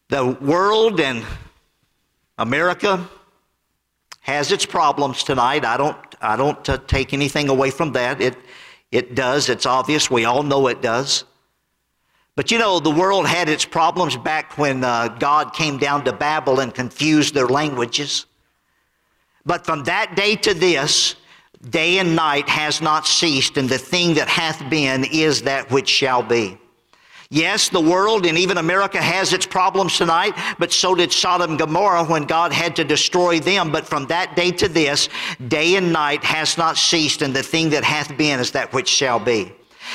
The 0.09 0.27
world 0.41 1.01
and 1.01 1.25
America 2.43 3.09
has 4.21 4.51
its 4.51 4.67
problems 4.67 5.23
tonight. 5.23 5.65
I 5.65 5.77
don't, 5.77 5.97
I 6.21 6.37
don't 6.37 6.69
uh, 6.69 6.77
take 6.89 7.15
anything 7.15 7.49
away 7.49 7.71
from 7.71 7.93
that. 7.93 8.21
It, 8.21 8.37
it 8.91 9.15
does. 9.15 9.49
It's 9.49 9.65
obvious. 9.65 10.11
We 10.11 10.25
all 10.25 10.43
know 10.43 10.67
it 10.67 10.83
does. 10.83 11.25
But 12.35 12.51
you 12.51 12.59
know, 12.59 12.81
the 12.81 12.91
world 12.91 13.27
had 13.29 13.49
its 13.49 13.65
problems 13.65 14.17
back 14.17 14.59
when 14.59 14.83
uh, 14.83 15.09
God 15.09 15.55
came 15.55 15.79
down 15.79 16.05
to 16.05 16.13
Babel 16.13 16.59
and 16.59 16.75
confused 16.75 17.33
their 17.33 17.47
languages. 17.47 18.27
But 19.47 19.65
from 19.65 19.85
that 19.85 20.17
day 20.17 20.35
to 20.37 20.53
this, 20.53 21.15
day 21.71 21.99
and 21.99 22.17
night 22.17 22.49
has 22.49 22.81
not 22.81 23.07
ceased, 23.07 23.57
and 23.57 23.69
the 23.69 23.79
thing 23.79 24.15
that 24.15 24.29
hath 24.29 24.69
been 24.69 25.05
is 25.05 25.43
that 25.43 25.71
which 25.71 25.89
shall 25.89 26.25
be. 26.25 26.59
Yes, 27.33 27.71
the 27.71 27.81
world 27.81 28.27
and 28.27 28.37
even 28.37 28.59
America 28.59 29.01
has 29.01 29.33
its 29.33 29.47
problems 29.47 29.97
tonight, 29.97 30.35
but 30.59 30.71
so 30.71 30.95
did 30.95 31.11
Sodom 31.11 31.53
and 31.53 31.59
Gomorrah 31.59 32.05
when 32.05 32.25
God 32.25 32.53
had 32.53 32.77
to 32.77 32.85
destroy 32.85 33.41
them. 33.41 33.73
But 33.73 33.87
from 33.87 34.05
that 34.09 34.37
day 34.37 34.51
to 34.51 34.69
this, 34.69 35.09
day 35.49 35.77
and 35.77 35.95
night 35.95 36.23
has 36.25 36.59
not 36.59 36.77
ceased, 36.77 37.23
and 37.23 37.33
the 37.35 37.43
thing 37.43 37.71
that 37.71 37.85
hath 37.85 38.15
been 38.19 38.39
is 38.39 38.51
that 38.51 38.75
which 38.75 38.87
shall 38.87 39.19
be. 39.19 39.51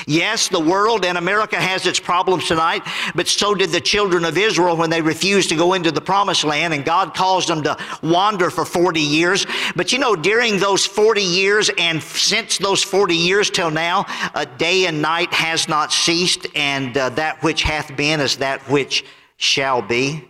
Yes, 0.05 0.47
the 0.47 0.59
world 0.59 1.05
and 1.05 1.17
America 1.17 1.55
has 1.55 1.85
its 1.85 1.99
problems 1.99 2.47
tonight, 2.47 2.83
but 3.15 3.27
so 3.27 3.55
did 3.55 3.71
the 3.71 3.81
children 3.81 4.25
of 4.25 4.37
Israel 4.37 4.77
when 4.77 4.89
they 4.89 5.01
refused 5.01 5.49
to 5.49 5.55
go 5.55 5.73
into 5.73 5.91
the 5.91 6.01
promised 6.01 6.43
land, 6.43 6.73
and 6.73 6.85
God 6.85 7.13
caused 7.13 7.49
them 7.49 7.63
to 7.63 7.77
wander 8.03 8.49
for 8.49 8.65
40 8.65 8.99
years. 8.99 9.45
But 9.75 9.91
you 9.91 9.99
know, 9.99 10.15
during 10.15 10.59
those 10.59 10.85
40 10.85 11.21
years 11.21 11.69
and 11.77 12.01
since 12.01 12.57
those 12.57 12.83
40 12.83 13.15
years 13.15 13.49
till 13.49 13.71
now, 13.71 14.05
a 14.35 14.45
day 14.45 14.85
and 14.85 15.01
night 15.01 15.33
has 15.33 15.67
not 15.67 15.91
ceased, 15.91 16.47
and 16.55 16.97
uh, 16.97 17.09
that 17.09 17.41
which 17.43 17.63
hath 17.63 17.95
been 17.95 18.19
is 18.19 18.37
that 18.37 18.61
which 18.69 19.05
shall 19.37 19.81
be. 19.81 20.27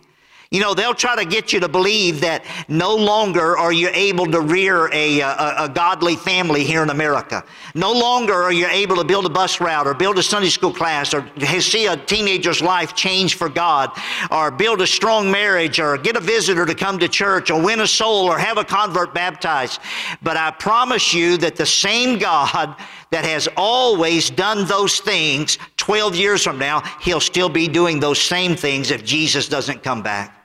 You 0.50 0.60
know, 0.60 0.72
they'll 0.72 0.94
try 0.94 1.14
to 1.14 1.26
get 1.28 1.52
you 1.52 1.60
to 1.60 1.68
believe 1.68 2.22
that 2.22 2.42
no 2.68 2.96
longer 2.96 3.58
are 3.58 3.72
you 3.72 3.90
able 3.92 4.24
to 4.24 4.40
rear 4.40 4.90
a, 4.94 5.20
uh, 5.20 5.64
a, 5.64 5.64
a, 5.64 5.68
godly 5.68 6.16
family 6.16 6.64
here 6.64 6.82
in 6.82 6.88
America. 6.88 7.44
No 7.74 7.92
longer 7.92 8.32
are 8.32 8.52
you 8.52 8.66
able 8.66 8.96
to 8.96 9.04
build 9.04 9.26
a 9.26 9.28
bus 9.28 9.60
route 9.60 9.86
or 9.86 9.92
build 9.92 10.16
a 10.16 10.22
Sunday 10.22 10.48
school 10.48 10.72
class 10.72 11.12
or 11.12 11.22
see 11.60 11.84
a 11.84 11.98
teenager's 11.98 12.62
life 12.62 12.94
change 12.94 13.34
for 13.34 13.50
God 13.50 13.90
or 14.30 14.50
build 14.50 14.80
a 14.80 14.86
strong 14.86 15.30
marriage 15.30 15.78
or 15.78 15.98
get 15.98 16.16
a 16.16 16.20
visitor 16.20 16.64
to 16.64 16.74
come 16.74 16.98
to 16.98 17.08
church 17.08 17.50
or 17.50 17.60
win 17.60 17.80
a 17.80 17.86
soul 17.86 18.24
or 18.24 18.38
have 18.38 18.56
a 18.56 18.64
convert 18.64 19.12
baptized. 19.12 19.82
But 20.22 20.38
I 20.38 20.50
promise 20.52 21.12
you 21.12 21.36
that 21.38 21.56
the 21.56 21.66
same 21.66 22.18
God 22.18 22.74
that 23.10 23.26
has 23.26 23.50
always 23.54 24.30
done 24.30 24.66
those 24.66 25.00
things 25.00 25.58
12 25.76 26.16
years 26.16 26.42
from 26.42 26.58
now, 26.58 26.80
he'll 27.02 27.20
still 27.20 27.50
be 27.50 27.68
doing 27.68 28.00
those 28.00 28.18
same 28.18 28.56
things 28.56 28.90
if 28.90 29.04
Jesus 29.04 29.46
doesn't 29.46 29.82
come 29.82 30.02
back. 30.02 30.36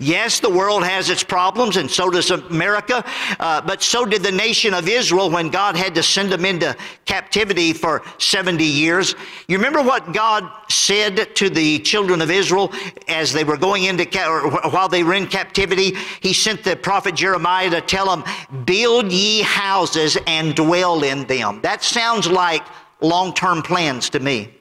Yes, 0.00 0.38
the 0.38 0.48
world 0.48 0.84
has 0.84 1.10
its 1.10 1.24
problems, 1.24 1.76
and 1.76 1.90
so 1.90 2.08
does 2.08 2.30
America, 2.30 3.04
uh, 3.40 3.60
but 3.60 3.82
so 3.82 4.06
did 4.06 4.22
the 4.22 4.30
nation 4.30 4.72
of 4.72 4.88
Israel 4.88 5.28
when 5.28 5.48
God 5.48 5.76
had 5.76 5.92
to 5.96 6.04
send 6.04 6.30
them 6.30 6.44
into 6.44 6.76
captivity 7.04 7.72
for 7.72 8.02
70 8.18 8.64
years. 8.64 9.16
You 9.48 9.56
remember 9.56 9.82
what 9.82 10.12
God 10.12 10.48
said 10.68 11.34
to 11.34 11.50
the 11.50 11.80
children 11.80 12.22
of 12.22 12.30
Israel 12.30 12.72
as 13.08 13.32
they 13.32 13.42
were 13.42 13.56
going 13.56 13.84
into, 13.84 14.06
or 14.24 14.50
while 14.70 14.88
they 14.88 15.02
were 15.02 15.14
in 15.14 15.26
captivity? 15.26 15.96
He 16.20 16.32
sent 16.32 16.62
the 16.62 16.76
prophet 16.76 17.16
Jeremiah 17.16 17.70
to 17.70 17.80
tell 17.80 18.06
them, 18.06 18.22
Build 18.64 19.10
ye 19.10 19.42
houses 19.42 20.16
and 20.28 20.54
dwell 20.54 21.02
in 21.02 21.26
them. 21.26 21.60
That 21.62 21.82
sounds 21.82 22.28
like 22.28 22.62
long 23.00 23.34
term 23.34 23.62
plans 23.62 24.10
to 24.10 24.20
me. 24.20 24.54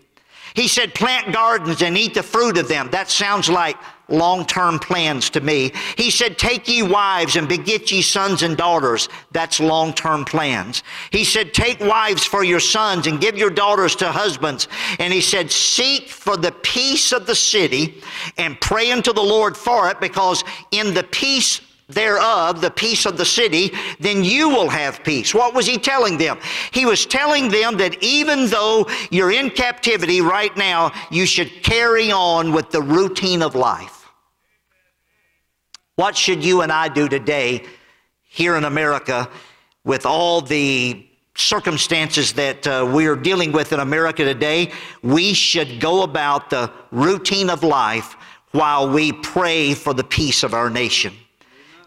He 0.56 0.68
said, 0.68 0.96
Plant 0.96 1.32
gardens 1.32 1.84
and 1.84 1.96
eat 1.96 2.16
the 2.16 2.24
fruit 2.24 2.58
of 2.58 2.68
them. 2.68 2.90
That 2.90 3.12
sounds 3.12 3.48
like 3.48 3.78
long 4.10 4.46
term 4.46 4.80
plans 4.80 5.30
to 5.32 5.42
me. 5.42 5.72
He 5.98 6.10
said, 6.10 6.38
Take 6.38 6.68
ye 6.68 6.84
wives 6.84 7.36
and 7.36 7.48
beget 7.48 7.92
ye 7.92 8.02
sons 8.02 8.44
and 8.44 8.58
daughters. 8.58 9.10
That's 9.32 9.60
long 9.60 9.94
term 9.94 10.26
plans. 10.26 10.84
He 11.12 11.24
said, 11.24 11.54
Take 11.54 11.80
wives 11.80 12.26
for 12.26 12.44
your 12.44 12.60
sons 12.60 13.08
and 13.08 13.20
give 13.20 13.38
your 13.38 13.50
daughters 13.50 13.96
to 13.98 14.12
husbands. 14.12 14.68
And 15.00 15.14
he 15.14 15.22
said, 15.22 15.52
Seek 15.52 16.10
for 16.10 16.38
the 16.38 16.52
peace 16.52 17.12
of 17.12 17.26
the 17.26 17.36
city 17.36 18.02
and 18.38 18.60
pray 18.62 18.92
unto 18.92 19.14
the 19.14 19.22
Lord 19.22 19.58
for 19.58 19.90
it, 19.90 20.00
because 20.00 20.44
in 20.72 20.94
the 20.94 21.04
peace 21.04 21.62
thereof, 21.90 22.60
the 22.60 22.72
peace 22.72 23.06
of 23.06 23.18
the 23.18 23.26
city, 23.26 23.72
then 24.00 24.24
you 24.24 24.50
will 24.50 24.70
have 24.70 25.04
peace. 25.04 25.34
What 25.34 25.54
was 25.54 25.66
he 25.66 25.78
telling 25.78 26.18
them? 26.18 26.38
He 26.72 26.86
was 26.86 27.06
telling 27.06 27.50
them 27.50 27.78
that 27.78 28.02
even 28.04 28.48
though 28.48 28.90
you're 29.10 29.32
in 29.32 29.50
captivity 29.50 30.22
right 30.22 30.56
now, 30.58 30.92
you 31.12 31.26
should 31.26 31.64
carry 31.64 32.12
on 32.12 32.52
with 32.52 32.72
the 32.72 32.82
routine 32.82 33.42
of 33.42 33.56
life. 33.56 33.97
What 35.98 36.16
should 36.16 36.46
you 36.46 36.62
and 36.62 36.72
I 36.72 36.90
do 36.90 37.10
today 37.10 37.66
here 38.22 38.56
in 38.56 38.66
America 38.66 39.28
with 39.84 40.06
all 40.06 40.42
the 40.42 41.04
circumstances 41.36 42.34
that 42.34 42.68
uh, 42.68 42.88
we 42.94 43.08
are 43.08 43.16
dealing 43.16 43.52
with 43.52 43.74
in 43.74 43.80
America 43.80 44.24
today? 44.24 44.72
We 45.02 45.34
should 45.34 45.80
go 45.80 46.04
about 46.04 46.52
the 46.52 46.72
routine 46.92 47.50
of 47.50 47.64
life 47.64 48.16
while 48.52 48.88
we 48.88 49.12
pray 49.12 49.74
for 49.74 49.96
the 49.96 50.04
peace 50.04 50.44
of 50.44 50.54
our 50.54 50.70
nation. 50.70 51.16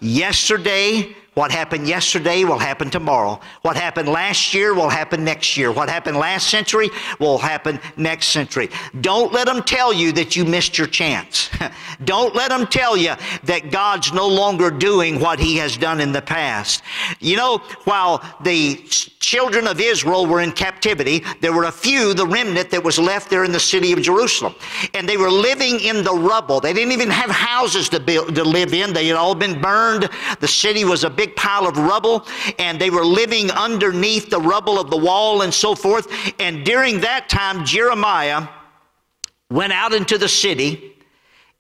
Yesterday, 0.01 1.15
what 1.35 1.53
happened 1.53 1.87
yesterday 1.87 2.45
will 2.45 2.59
happen 2.59 2.91
tomorrow. 2.91 3.41
What 3.63 3.77
happened 3.77 4.09
last 4.09 4.53
year 4.53 4.75
will 4.75 4.89
happen 4.89 5.25
next 5.25 5.57
year. 5.57 5.71
What 5.71 5.89
happened 5.89 6.17
last 6.17 6.49
century 6.49 6.91
will 7.21 7.39
happen 7.39 7.79
next 7.97 8.29
century. 8.29 8.69
Don't 9.01 9.33
let 9.33 9.47
them 9.47 9.63
tell 9.63 9.93
you 9.93 10.11
that 10.13 10.35
you 10.35 10.45
missed 10.45 10.77
your 10.77 10.89
chance. 10.89 11.49
Don't 12.05 12.35
let 12.35 12.49
them 12.49 12.67
tell 12.67 12.97
you 12.97 13.15
that 13.45 13.71
God's 13.71 14.13
no 14.13 14.27
longer 14.27 14.71
doing 14.71 15.21
what 15.21 15.39
he 15.39 15.57
has 15.59 15.77
done 15.77 16.01
in 16.01 16.11
the 16.11 16.23
past. 16.23 16.83
You 17.21 17.37
know, 17.37 17.59
while 17.85 18.25
the 18.43 18.77
children 19.21 19.69
of 19.69 19.81
Israel 19.81 20.27
were 20.27 20.41
in 20.41 20.51
captivity, 20.51 21.23
there 21.41 21.53
were 21.53 21.65
a 21.65 21.73
few, 21.73 22.13
the 22.13 22.27
remnant 22.27 22.71
that 22.71 22.83
was 22.83 22.99
left 22.99 23.31
there 23.31 23.45
in 23.45 23.53
the 23.53 23.61
city 23.61 23.93
of 23.93 24.01
Jerusalem. 24.01 24.55
And 24.95 25.09
they 25.09 25.17
were 25.17 25.31
living 25.31 25.79
in 25.79 26.03
the 26.03 26.15
rubble. 26.15 26.59
They 26.59 26.73
didn't 26.73 26.93
even 26.93 27.11
have 27.11 27.31
houses 27.31 27.89
to, 27.91 28.01
build, 28.01 28.35
to 28.35 28.43
live 28.43 28.75
in. 28.75 28.93
They 28.93 29.07
had 29.07 29.17
all 29.17 29.35
been 29.35 29.61
burned. 29.61 30.09
The 30.41 30.49
city 30.49 30.85
was 30.85 31.05
a 31.05 31.11
big 31.21 31.37
pile 31.37 31.67
of 31.67 31.77
rubble, 31.77 32.27
and 32.59 32.81
they 32.81 32.89
were 32.89 33.05
living 33.05 33.51
underneath 33.51 34.31
the 34.31 34.41
rubble 34.41 34.81
of 34.81 34.89
the 34.89 34.97
wall 34.97 35.43
and 35.43 35.53
so 35.53 35.75
forth. 35.75 36.07
And 36.41 36.65
during 36.65 37.01
that 37.01 37.29
time, 37.29 37.67
Jeremiah 37.67 38.49
went 39.51 39.75
out 39.75 39.93
into 39.93 40.17
the 40.17 40.29
city. 40.29 40.97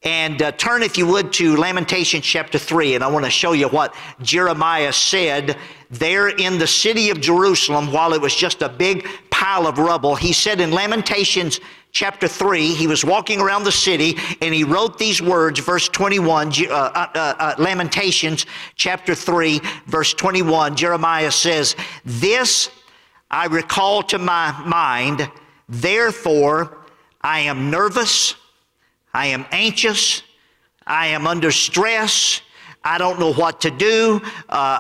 And 0.02 0.40
uh, 0.40 0.52
turn, 0.52 0.82
if 0.82 0.96
you 0.96 1.06
would, 1.08 1.30
to 1.34 1.58
Lamentation 1.58 2.22
chapter 2.22 2.58
3. 2.58 2.94
And 2.94 3.04
I 3.04 3.08
want 3.08 3.26
to 3.26 3.30
show 3.30 3.52
you 3.52 3.68
what 3.68 3.94
Jeremiah 4.22 4.94
said 4.94 5.58
there 5.90 6.28
in 6.28 6.58
the 6.58 6.66
city 6.66 7.10
of 7.10 7.20
Jerusalem 7.20 7.92
while 7.92 8.14
it 8.14 8.20
was 8.22 8.34
just 8.34 8.62
a 8.62 8.68
big 8.70 9.06
pile 9.40 9.66
of 9.66 9.78
rubble. 9.78 10.14
He 10.14 10.34
said 10.34 10.60
in 10.60 10.70
Lamentations 10.70 11.60
chapter 11.92 12.28
3, 12.28 12.74
he 12.74 12.86
was 12.86 13.06
walking 13.06 13.40
around 13.40 13.64
the 13.64 13.72
city 13.72 14.18
and 14.42 14.52
he 14.52 14.64
wrote 14.64 14.98
these 14.98 15.22
words, 15.22 15.60
verse 15.60 15.88
21, 15.88 16.48
uh, 16.48 16.74
uh, 16.74 17.06
uh, 17.14 17.34
uh, 17.38 17.54
Lamentations 17.56 18.44
chapter 18.76 19.14
3, 19.14 19.58
verse 19.86 20.12
21. 20.12 20.76
Jeremiah 20.76 21.30
says, 21.30 21.74
This 22.04 22.68
I 23.30 23.46
recall 23.46 24.02
to 24.02 24.18
my 24.18 24.52
mind, 24.66 25.26
therefore 25.70 26.76
I 27.22 27.40
am 27.40 27.70
nervous, 27.70 28.34
I 29.14 29.28
am 29.28 29.46
anxious, 29.52 30.22
I 30.86 31.06
am 31.06 31.26
under 31.26 31.50
stress. 31.50 32.42
I 32.82 32.96
don't 32.96 33.20
know 33.20 33.34
what 33.34 33.60
to 33.60 33.70
do. 33.70 34.22
Uh, 34.48 34.78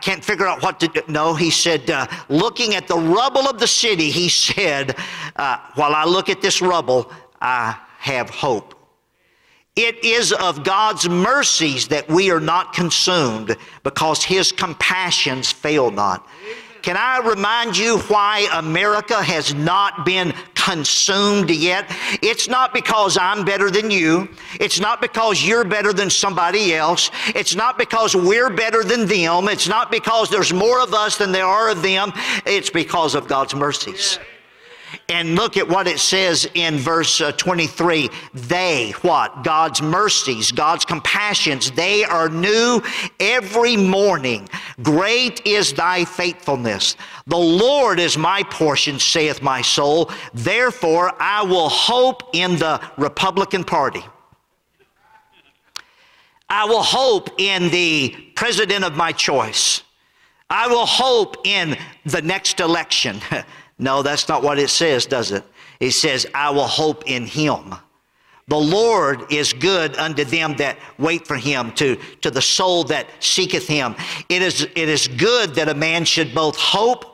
can't 0.00 0.24
figure 0.24 0.46
out 0.46 0.62
what 0.62 0.80
to 0.80 0.88
do. 0.88 1.02
No, 1.08 1.34
he 1.34 1.50
said, 1.50 1.90
uh, 1.90 2.06
looking 2.28 2.74
at 2.74 2.88
the 2.88 2.96
rubble 2.96 3.48
of 3.48 3.58
the 3.58 3.66
city, 3.66 4.10
he 4.10 4.28
said, 4.28 4.96
uh, 5.36 5.58
while 5.74 5.94
I 5.94 6.04
look 6.04 6.28
at 6.28 6.40
this 6.40 6.60
rubble, 6.60 7.10
I 7.40 7.76
have 7.98 8.30
hope. 8.30 8.74
It 9.76 10.04
is 10.04 10.32
of 10.32 10.64
God's 10.64 11.08
mercies 11.08 11.88
that 11.88 12.08
we 12.08 12.30
are 12.30 12.40
not 12.40 12.72
consumed 12.72 13.56
because 13.82 14.24
his 14.24 14.52
compassions 14.52 15.52
fail 15.52 15.90
not. 15.90 16.26
Can 16.82 16.96
I 16.96 17.18
remind 17.18 17.76
you 17.76 17.98
why 18.08 18.48
America 18.54 19.22
has 19.22 19.54
not 19.54 20.04
been 20.04 20.32
consumed 20.60 21.50
yet? 21.50 21.86
It's 22.22 22.48
not 22.48 22.72
because 22.74 23.16
I'm 23.16 23.44
better 23.44 23.70
than 23.70 23.90
you. 23.90 24.28
It's 24.60 24.80
not 24.80 25.00
because 25.00 25.44
you're 25.44 25.64
better 25.64 25.92
than 25.92 26.10
somebody 26.10 26.74
else. 26.74 27.10
It's 27.28 27.54
not 27.54 27.78
because 27.78 28.14
we're 28.14 28.50
better 28.50 28.84
than 28.84 29.06
them. 29.06 29.48
It's 29.48 29.68
not 29.68 29.90
because 29.90 30.30
there's 30.30 30.52
more 30.52 30.80
of 30.80 30.94
us 30.94 31.16
than 31.16 31.32
there 31.32 31.46
are 31.46 31.70
of 31.70 31.82
them. 31.82 32.12
It's 32.46 32.70
because 32.70 33.14
of 33.14 33.28
God's 33.28 33.54
mercies. 33.54 34.18
And 35.08 35.34
look 35.34 35.56
at 35.56 35.68
what 35.68 35.86
it 35.86 35.98
says 35.98 36.48
in 36.54 36.76
verse 36.76 37.20
uh, 37.20 37.32
23. 37.32 38.08
They, 38.34 38.92
what? 39.02 39.44
God's 39.44 39.82
mercies, 39.82 40.52
God's 40.52 40.84
compassions, 40.84 41.70
they 41.70 42.04
are 42.04 42.28
new 42.28 42.82
every 43.18 43.76
morning. 43.76 44.48
Great 44.82 45.46
is 45.46 45.72
thy 45.72 46.04
faithfulness. 46.04 46.96
The 47.26 47.36
Lord 47.36 48.00
is 48.00 48.16
my 48.16 48.42
portion, 48.44 48.98
saith 48.98 49.42
my 49.42 49.62
soul. 49.62 50.10
Therefore, 50.34 51.12
I 51.20 51.42
will 51.42 51.68
hope 51.68 52.30
in 52.32 52.56
the 52.56 52.80
Republican 52.96 53.64
Party. 53.64 54.02
I 56.48 56.64
will 56.64 56.82
hope 56.82 57.28
in 57.38 57.70
the 57.70 58.10
president 58.34 58.84
of 58.84 58.96
my 58.96 59.12
choice. 59.12 59.82
I 60.50 60.66
will 60.66 60.86
hope 60.86 61.46
in 61.46 61.76
the 62.04 62.20
next 62.20 62.58
election. 62.58 63.20
No, 63.80 64.02
that's 64.02 64.28
not 64.28 64.42
what 64.42 64.58
it 64.58 64.68
says, 64.68 65.06
does 65.06 65.32
it? 65.32 65.42
It 65.80 65.92
says, 65.92 66.26
I 66.34 66.50
will 66.50 66.66
hope 66.66 67.10
in 67.10 67.26
him. 67.26 67.74
The 68.46 68.56
Lord 68.56 69.32
is 69.32 69.52
good 69.52 69.96
unto 69.96 70.24
them 70.24 70.54
that 70.56 70.76
wait 70.98 71.26
for 71.26 71.36
him, 71.36 71.72
to, 71.72 71.96
to 72.20 72.30
the 72.30 72.42
soul 72.42 72.84
that 72.84 73.06
seeketh 73.20 73.66
him. 73.66 73.94
It 74.28 74.42
is, 74.42 74.62
it 74.62 74.88
is 74.88 75.08
good 75.08 75.54
that 75.54 75.68
a 75.68 75.74
man 75.74 76.04
should 76.04 76.34
both 76.34 76.56
hope 76.56 77.09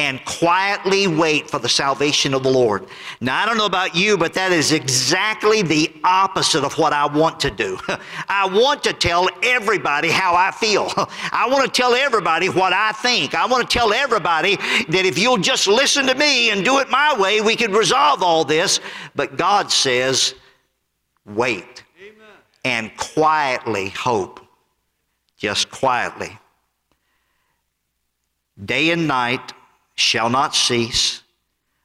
and 0.00 0.24
quietly 0.24 1.06
wait 1.06 1.50
for 1.50 1.58
the 1.58 1.68
salvation 1.68 2.32
of 2.32 2.42
the 2.42 2.48
Lord. 2.48 2.86
Now, 3.20 3.42
I 3.42 3.44
don't 3.44 3.58
know 3.58 3.66
about 3.66 3.94
you, 3.94 4.16
but 4.16 4.32
that 4.32 4.50
is 4.50 4.72
exactly 4.72 5.60
the 5.60 5.92
opposite 6.04 6.64
of 6.64 6.78
what 6.78 6.94
I 6.94 7.04
want 7.04 7.38
to 7.40 7.50
do. 7.50 7.78
I 8.28 8.48
want 8.50 8.82
to 8.84 8.94
tell 8.94 9.28
everybody 9.42 10.08
how 10.08 10.34
I 10.34 10.52
feel. 10.52 10.90
I 10.96 11.46
want 11.50 11.66
to 11.66 11.70
tell 11.70 11.92
everybody 11.92 12.48
what 12.48 12.72
I 12.72 12.92
think. 12.92 13.34
I 13.34 13.44
want 13.44 13.68
to 13.68 13.78
tell 13.78 13.92
everybody 13.92 14.56
that 14.56 15.04
if 15.04 15.18
you'll 15.18 15.36
just 15.36 15.68
listen 15.68 16.06
to 16.06 16.14
me 16.14 16.50
and 16.50 16.64
do 16.64 16.78
it 16.78 16.88
my 16.88 17.14
way, 17.20 17.42
we 17.42 17.54
could 17.54 17.74
resolve 17.74 18.22
all 18.22 18.42
this. 18.42 18.80
But 19.14 19.36
God 19.36 19.70
says, 19.70 20.34
wait 21.26 21.84
Amen. 22.00 22.26
and 22.64 22.96
quietly 22.96 23.90
hope. 23.90 24.40
Just 25.36 25.70
quietly. 25.70 26.38
Day 28.64 28.92
and 28.92 29.06
night, 29.06 29.52
shall 30.00 30.30
not 30.30 30.54
cease. 30.54 31.22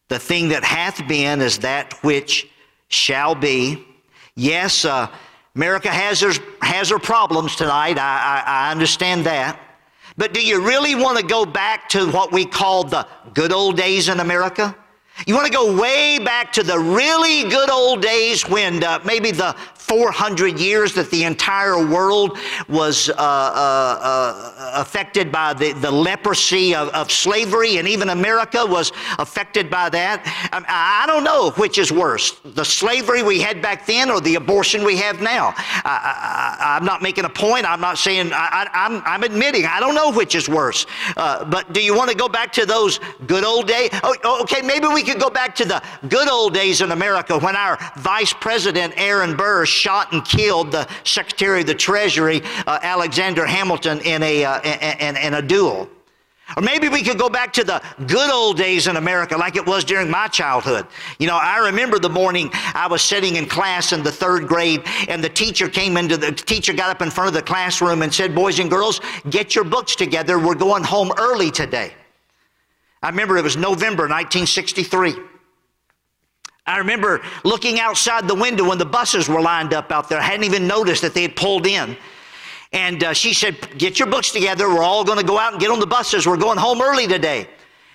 The 0.07 0.19
thing 0.19 0.49
that 0.49 0.63
hath 0.63 1.07
been 1.07 1.41
is 1.41 1.59
that 1.59 1.93
which 2.03 2.47
shall 2.87 3.35
be. 3.35 3.85
Yes, 4.35 4.85
uh, 4.85 5.07
America 5.55 5.89
has 5.89 6.21
her, 6.21 6.33
has 6.61 6.89
her 6.89 6.99
problems 6.99 7.55
tonight. 7.55 7.97
I, 7.97 8.43
I, 8.45 8.67
I 8.67 8.71
understand 8.71 9.25
that. 9.25 9.59
But 10.17 10.33
do 10.33 10.45
you 10.45 10.65
really 10.65 10.95
want 10.95 11.17
to 11.17 11.25
go 11.25 11.45
back 11.45 11.89
to 11.89 12.09
what 12.11 12.31
we 12.31 12.45
call 12.45 12.83
the 12.83 13.07
good 13.33 13.51
old 13.51 13.75
days 13.77 14.07
in 14.07 14.19
America? 14.19 14.75
You 15.25 15.33
want 15.33 15.47
to 15.47 15.53
go 15.53 15.79
way 15.79 16.19
back 16.19 16.51
to 16.53 16.63
the 16.63 16.77
really 16.77 17.49
good 17.49 17.69
old 17.69 18.01
days 18.01 18.47
when 18.47 18.83
uh, 18.83 18.99
maybe 19.05 19.31
the 19.31 19.55
400 19.87 20.59
years 20.59 20.93
that 20.93 21.11
the 21.11 21.23
entire 21.23 21.85
world 21.85 22.37
was 22.67 23.09
uh, 23.09 23.13
uh, 23.17 23.17
uh, 23.17 24.71
affected 24.75 25.31
by 25.31 25.53
the, 25.53 25.73
the 25.73 25.91
leprosy 25.91 26.73
of, 26.73 26.89
of, 26.89 27.11
slavery, 27.11 27.77
and 27.77 27.87
even 27.87 28.09
America 28.09 28.65
was 28.65 28.91
affected 29.19 29.69
by 29.69 29.89
that. 29.89 30.23
I, 30.51 31.03
I, 31.03 31.05
don't 31.05 31.23
know 31.23 31.51
which 31.51 31.77
is 31.77 31.91
worse 31.91 32.39
the 32.43 32.65
slavery 32.65 33.21
we 33.21 33.39
had 33.39 33.61
back 33.61 33.85
then 33.85 34.09
or 34.09 34.19
the 34.19 34.35
abortion 34.35 34.83
we 34.83 34.97
have 34.97 35.21
now. 35.21 35.53
I, 35.57 36.77
am 36.79 36.85
not 36.85 37.01
making 37.01 37.25
a 37.25 37.29
point. 37.29 37.65
I'm 37.65 37.81
not 37.81 37.97
saying, 37.97 38.31
I, 38.33 38.67
am 39.05 39.23
admitting, 39.23 39.65
I 39.65 39.79
don't 39.79 39.95
know 39.95 40.11
which 40.11 40.33
is 40.33 40.49
worse. 40.49 40.85
Uh, 41.15 41.45
but 41.45 41.73
do 41.73 41.81
you 41.81 41.95
want 41.95 42.09
to 42.09 42.17
go 42.17 42.27
back 42.27 42.51
to 42.53 42.65
those 42.65 42.99
good 43.27 43.43
old 43.43 43.67
days? 43.67 43.89
Oh, 44.03 44.15
oh, 44.23 44.41
okay, 44.41 44.61
maybe 44.61 44.87
we 44.87 45.03
could 45.03 45.19
go 45.19 45.29
back 45.29 45.55
to 45.55 45.65
the 45.65 45.81
good 46.09 46.29
old 46.29 46.53
days 46.53 46.81
in 46.81 46.91
America 46.91 47.37
when 47.37 47.55
our 47.55 47.77
Vice 47.97 48.33
President, 48.33 48.93
Aaron 48.97 49.35
Burr, 49.35 49.65
shot 49.75 50.13
and 50.13 50.23
killed 50.25 50.71
the 50.71 50.87
Secretary 51.03 51.61
of 51.61 51.67
the 51.67 51.75
Treasury, 51.75 52.41
uh, 52.65 52.79
Alexander 52.81 53.45
Hamilton, 53.45 53.99
in 54.01 54.23
a, 54.23 54.45
uh, 54.45 54.61
in, 54.99 55.17
in 55.17 55.33
a 55.35 55.41
duel. 55.41 55.89
Or 56.55 56.61
maybe 56.61 56.89
we 56.89 57.01
could 57.01 57.17
go 57.17 57.27
back 57.27 57.51
to 57.53 57.63
the 57.63 57.81
good 58.05 58.29
old 58.29 58.57
days 58.57 58.85
in 58.87 58.97
America 58.97 59.35
like 59.35 59.55
it 59.55 59.65
was 59.65 59.83
during 59.83 60.09
my 60.09 60.27
childhood. 60.27 60.85
You 61.17 61.25
know, 61.25 61.37
I 61.37 61.57
remember 61.57 61.97
the 61.97 62.09
morning 62.09 62.49
I 62.53 62.87
was 62.87 63.01
sitting 63.01 63.35
in 63.35 63.47
class 63.47 63.93
in 63.93 64.03
the 64.03 64.11
third 64.11 64.47
grade 64.47 64.83
and 65.09 65.23
the 65.23 65.29
teacher 65.29 65.67
came 65.67 65.97
into 65.97 66.17
the, 66.17 66.27
the 66.27 66.33
teacher 66.33 66.71
got 66.71 66.91
up 66.91 67.01
in 67.01 67.09
front 67.09 67.29
of 67.29 67.33
the 67.33 67.41
classroom 67.41 68.03
and 68.03 68.13
said, 68.13 68.35
Boys 68.35 68.59
and 68.59 68.69
girls, 68.69 69.01
get 69.31 69.55
your 69.55 69.63
books 69.63 69.95
together. 69.95 70.37
We're 70.37 70.55
going 70.55 70.83
home 70.83 71.11
early 71.17 71.49
today. 71.49 71.93
I 73.01 73.09
remember 73.09 73.37
it 73.37 73.43
was 73.43 73.57
November 73.57 74.03
1963. 74.03 75.15
I 76.67 76.79
remember 76.79 77.21
looking 77.43 77.79
outside 77.79 78.27
the 78.27 78.35
window 78.35 78.67
when 78.67 78.77
the 78.77 78.85
buses 78.85 79.29
were 79.29 79.41
lined 79.41 79.73
up 79.73 79.91
out 79.91 80.09
there. 80.09 80.19
I 80.19 80.23
hadn't 80.23 80.45
even 80.45 80.67
noticed 80.67 81.03
that 81.03 81.13
they 81.13 81.21
had 81.21 81.35
pulled 81.35 81.67
in. 81.67 81.95
And 82.71 83.03
uh, 83.03 83.13
she 83.13 83.33
said, 83.33 83.55
Get 83.77 83.99
your 83.99 84.09
books 84.09 84.31
together. 84.31 84.67
We're 84.67 84.83
all 84.83 85.03
going 85.03 85.19
to 85.19 85.25
go 85.25 85.37
out 85.37 85.53
and 85.53 85.61
get 85.61 85.69
on 85.69 85.79
the 85.79 85.87
buses. 85.87 86.25
We're 86.27 86.37
going 86.37 86.57
home 86.57 86.81
early 86.81 87.07
today. 87.07 87.47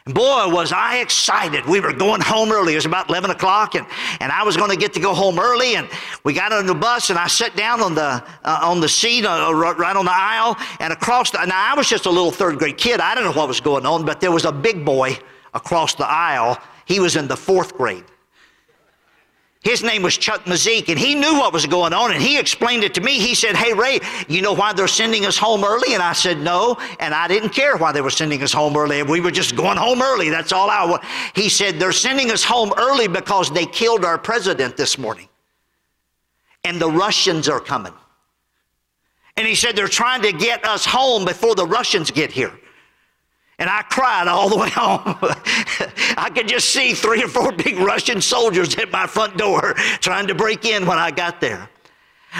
And 0.06 0.14
boy, 0.14 0.48
was 0.48 0.72
I 0.72 0.98
excited. 0.98 1.66
We 1.66 1.80
were 1.80 1.92
going 1.92 2.22
home 2.22 2.52
early. 2.52 2.72
It 2.72 2.76
was 2.76 2.86
about 2.86 3.10
11 3.10 3.30
o'clock, 3.30 3.74
and, 3.74 3.86
and 4.20 4.32
I 4.32 4.44
was 4.44 4.56
going 4.56 4.70
to 4.70 4.76
get 4.76 4.94
to 4.94 5.00
go 5.00 5.12
home 5.12 5.38
early. 5.38 5.74
And 5.74 5.88
we 6.24 6.32
got 6.32 6.52
on 6.52 6.66
the 6.66 6.74
bus, 6.74 7.10
and 7.10 7.18
I 7.18 7.26
sat 7.26 7.54
down 7.54 7.80
on 7.80 7.94
the, 7.94 8.24
uh, 8.44 8.60
on 8.62 8.80
the 8.80 8.88
seat 8.88 9.26
uh, 9.26 9.52
right 9.52 9.96
on 9.96 10.04
the 10.06 10.14
aisle. 10.14 10.56
And 10.78 10.92
across 10.92 11.30
the, 11.30 11.44
now 11.44 11.72
I 11.72 11.76
was 11.76 11.88
just 11.88 12.06
a 12.06 12.10
little 12.10 12.30
third 12.30 12.58
grade 12.58 12.78
kid. 12.78 13.00
I 13.00 13.14
didn't 13.14 13.32
know 13.32 13.38
what 13.38 13.48
was 13.48 13.60
going 13.60 13.84
on, 13.84 14.06
but 14.06 14.20
there 14.20 14.32
was 14.32 14.46
a 14.46 14.52
big 14.52 14.84
boy 14.84 15.18
across 15.52 15.94
the 15.94 16.06
aisle. 16.06 16.56
He 16.86 17.00
was 17.00 17.16
in 17.16 17.28
the 17.28 17.36
fourth 17.36 17.76
grade. 17.76 18.04
His 19.62 19.82
name 19.82 20.02
was 20.02 20.16
Chuck 20.16 20.44
Mazik, 20.46 20.88
and 20.88 20.98
he 20.98 21.14
knew 21.14 21.38
what 21.38 21.52
was 21.52 21.66
going 21.66 21.92
on, 21.92 22.12
and 22.12 22.22
he 22.22 22.38
explained 22.38 22.82
it 22.82 22.94
to 22.94 23.02
me. 23.02 23.18
He 23.18 23.34
said, 23.34 23.54
Hey, 23.54 23.74
Ray, 23.74 24.00
you 24.26 24.40
know 24.40 24.54
why 24.54 24.72
they're 24.72 24.88
sending 24.88 25.26
us 25.26 25.36
home 25.36 25.64
early? 25.64 25.92
And 25.92 26.02
I 26.02 26.14
said, 26.14 26.38
No, 26.38 26.78
and 26.98 27.12
I 27.12 27.28
didn't 27.28 27.50
care 27.50 27.76
why 27.76 27.92
they 27.92 28.00
were 28.00 28.10
sending 28.10 28.42
us 28.42 28.54
home 28.54 28.74
early. 28.74 29.02
We 29.02 29.20
were 29.20 29.30
just 29.30 29.56
going 29.56 29.76
home 29.76 30.00
early. 30.00 30.30
That's 30.30 30.52
all 30.52 30.70
I 30.70 30.86
want. 30.86 31.04
He 31.34 31.50
said, 31.50 31.78
They're 31.78 31.92
sending 31.92 32.30
us 32.30 32.42
home 32.42 32.72
early 32.78 33.06
because 33.06 33.50
they 33.50 33.66
killed 33.66 34.02
our 34.02 34.16
president 34.16 34.78
this 34.78 34.96
morning, 34.96 35.28
and 36.64 36.80
the 36.80 36.90
Russians 36.90 37.46
are 37.46 37.60
coming. 37.60 37.92
And 39.36 39.46
he 39.46 39.54
said, 39.54 39.76
They're 39.76 39.88
trying 39.88 40.22
to 40.22 40.32
get 40.32 40.64
us 40.64 40.86
home 40.86 41.26
before 41.26 41.54
the 41.54 41.66
Russians 41.66 42.10
get 42.10 42.32
here. 42.32 42.58
And 43.60 43.68
I 43.68 43.82
cried 43.82 44.26
all 44.26 44.48
the 44.48 44.56
way 44.62 44.70
home. 44.70 45.16
I 46.16 46.30
could 46.34 46.48
just 46.48 46.70
see 46.70 46.94
three 46.94 47.22
or 47.22 47.28
four 47.28 47.52
big 47.52 47.78
Russian 47.78 48.20
soldiers 48.20 48.74
at 48.76 48.90
my 48.90 49.06
front 49.06 49.36
door 49.36 49.74
trying 50.00 50.26
to 50.26 50.34
break 50.34 50.64
in 50.64 50.86
when 50.86 50.98
I 50.98 51.10
got 51.10 51.40
there. 51.40 51.68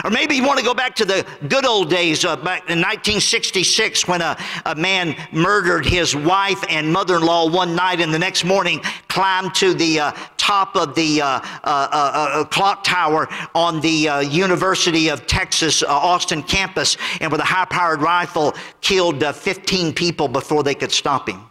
Or 0.04 0.10
maybe 0.10 0.36
you 0.36 0.44
want 0.44 0.58
to 0.58 0.64
go 0.64 0.72
back 0.72 0.94
to 0.96 1.04
the 1.04 1.26
good 1.48 1.66
old 1.66 1.90
days, 1.90 2.24
uh, 2.24 2.36
back 2.36 2.60
in 2.70 2.78
1966, 2.78 4.06
when 4.06 4.22
a, 4.22 4.36
a 4.64 4.74
man 4.76 5.16
murdered 5.32 5.84
his 5.84 6.14
wife 6.14 6.64
and 6.68 6.92
mother 6.92 7.16
in 7.16 7.22
law 7.22 7.50
one 7.50 7.74
night, 7.74 8.00
and 8.00 8.14
the 8.14 8.18
next 8.18 8.44
morning 8.44 8.80
climbed 9.08 9.52
to 9.56 9.74
the 9.74 9.98
uh, 9.98 10.12
top 10.36 10.76
of 10.76 10.94
the 10.94 11.20
uh, 11.20 11.26
uh, 11.26 11.40
uh, 11.64 11.90
uh 11.92 12.44
clock 12.44 12.84
tower 12.84 13.28
on 13.54 13.80
the 13.80 14.26
University 14.30 15.08
of 15.08 15.26
Texas 15.26 15.82
Austin 15.82 16.44
campus, 16.44 16.96
and 17.20 17.32
with 17.32 17.40
a 17.40 17.44
high 17.44 17.64
powered 17.64 18.00
rifle 18.00 18.54
killed 18.80 19.24
15 19.24 19.92
people 19.92 20.28
before 20.28 20.62
they 20.62 20.74
could 20.74 20.92
stop 20.92 21.28
him. 21.28 21.42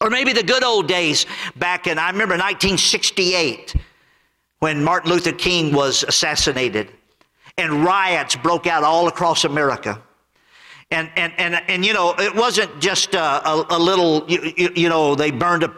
Or 0.00 0.08
maybe 0.08 0.32
the 0.32 0.42
good 0.42 0.64
old 0.64 0.88
days 0.88 1.26
back 1.56 1.86
in, 1.86 1.98
I 1.98 2.06
remember 2.06 2.34
1968 2.34 3.74
when 4.60 4.82
Martin 4.82 5.10
Luther 5.10 5.32
King 5.32 5.74
was 5.74 6.04
assassinated 6.04 6.90
and 7.56 7.84
riots 7.84 8.36
broke 8.36 8.66
out 8.66 8.82
all 8.82 9.08
across 9.08 9.44
America. 9.44 10.00
And, 10.90 11.10
and, 11.16 11.32
and, 11.38 11.62
and 11.68 11.84
you 11.84 11.92
know, 11.92 12.14
it 12.18 12.34
wasn't 12.34 12.80
just 12.80 13.14
a, 13.14 13.48
a, 13.48 13.66
a 13.70 13.78
little, 13.78 14.24
you, 14.28 14.52
you, 14.56 14.70
you, 14.74 14.88
know, 14.88 15.14
they 15.14 15.30
burned 15.30 15.62
a 15.62 15.68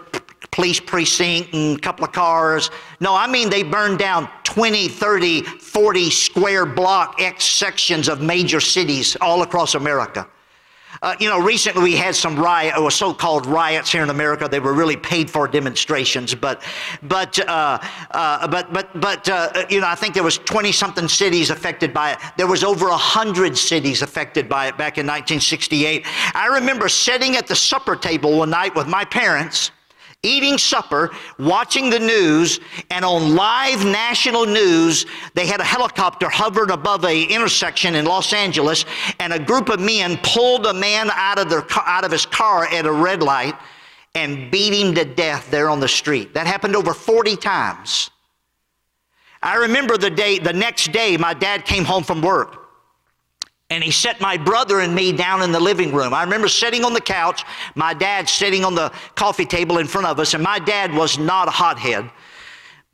police 0.50 0.80
precinct 0.80 1.54
and 1.54 1.78
a 1.78 1.80
couple 1.80 2.04
of 2.04 2.12
cars. 2.12 2.70
No, 3.00 3.14
I 3.14 3.26
mean 3.26 3.50
they 3.50 3.62
burned 3.62 3.98
down 3.98 4.28
20, 4.44 4.88
30, 4.88 5.42
40 5.42 6.10
square 6.10 6.66
block 6.66 7.20
X 7.20 7.44
sections 7.44 8.08
of 8.08 8.20
major 8.20 8.60
cities 8.60 9.16
all 9.20 9.42
across 9.42 9.74
America. 9.74 10.26
Uh, 11.02 11.14
you 11.20 11.28
know, 11.28 11.40
recently 11.40 11.82
we 11.82 11.96
had 11.96 12.14
some 12.14 12.38
riot, 12.38 12.76
or 12.78 12.90
so-called 12.90 13.46
riots 13.46 13.92
here 13.92 14.02
in 14.02 14.10
America. 14.10 14.48
They 14.48 14.60
were 14.60 14.72
really 14.72 14.96
paid-for 14.96 15.48
demonstrations, 15.48 16.34
but, 16.34 16.62
but, 17.02 17.38
uh, 17.48 17.78
uh, 18.10 18.48
but, 18.48 18.72
but, 18.72 19.00
but, 19.00 19.28
uh, 19.28 19.66
you 19.68 19.80
know, 19.80 19.88
I 19.88 19.94
think 19.94 20.14
there 20.14 20.22
was 20.22 20.38
20-something 20.38 21.08
cities 21.08 21.50
affected 21.50 21.92
by 21.92 22.12
it. 22.12 22.18
There 22.36 22.46
was 22.46 22.64
over 22.64 22.88
hundred 22.90 23.56
cities 23.56 24.02
affected 24.02 24.48
by 24.48 24.68
it 24.68 24.76
back 24.76 24.98
in 24.98 25.06
1968. 25.06 26.04
I 26.34 26.46
remember 26.46 26.88
sitting 26.88 27.36
at 27.36 27.46
the 27.46 27.56
supper 27.56 27.96
table 27.96 28.38
one 28.38 28.50
night 28.50 28.74
with 28.74 28.86
my 28.86 29.04
parents, 29.04 29.70
eating 30.26 30.58
supper, 30.58 31.10
watching 31.38 31.88
the 31.88 31.98
news, 31.98 32.60
and 32.90 33.04
on 33.04 33.34
live 33.34 33.84
national 33.84 34.44
news, 34.44 35.06
they 35.34 35.46
had 35.46 35.60
a 35.60 35.64
helicopter 35.64 36.28
hovered 36.28 36.70
above 36.70 37.04
a 37.04 37.22
intersection 37.24 37.94
in 37.94 38.04
Los 38.04 38.32
Angeles, 38.32 38.84
and 39.20 39.32
a 39.32 39.38
group 39.38 39.68
of 39.68 39.80
men 39.80 40.18
pulled 40.22 40.66
a 40.66 40.74
man 40.74 41.08
out 41.12 41.38
of, 41.38 41.48
their, 41.48 41.64
out 41.86 42.04
of 42.04 42.10
his 42.10 42.26
car 42.26 42.66
at 42.66 42.86
a 42.86 42.92
red 42.92 43.22
light 43.22 43.54
and 44.14 44.50
beat 44.50 44.72
him 44.72 44.94
to 44.94 45.04
death 45.04 45.50
there 45.50 45.68
on 45.68 45.78
the 45.78 45.88
street. 45.88 46.34
That 46.34 46.46
happened 46.46 46.74
over 46.74 46.94
40 46.94 47.36
times. 47.36 48.10
I 49.42 49.56
remember 49.56 49.96
the 49.96 50.10
day, 50.10 50.38
the 50.38 50.52
next 50.52 50.90
day, 50.92 51.16
my 51.16 51.34
dad 51.34 51.64
came 51.64 51.84
home 51.84 52.02
from 52.02 52.22
work. 52.22 52.65
And 53.68 53.82
he 53.82 53.90
set 53.90 54.20
my 54.20 54.36
brother 54.36 54.80
and 54.80 54.94
me 54.94 55.10
down 55.10 55.42
in 55.42 55.50
the 55.50 55.58
living 55.58 55.92
room. 55.92 56.14
I 56.14 56.22
remember 56.22 56.46
sitting 56.46 56.84
on 56.84 56.92
the 56.92 57.00
couch, 57.00 57.44
my 57.74 57.94
dad 57.94 58.28
sitting 58.28 58.64
on 58.64 58.76
the 58.76 58.92
coffee 59.16 59.46
table 59.46 59.78
in 59.78 59.88
front 59.88 60.06
of 60.06 60.20
us, 60.20 60.34
and 60.34 60.42
my 60.42 60.60
dad 60.60 60.94
was 60.94 61.18
not 61.18 61.48
a 61.48 61.50
hothead. 61.50 62.08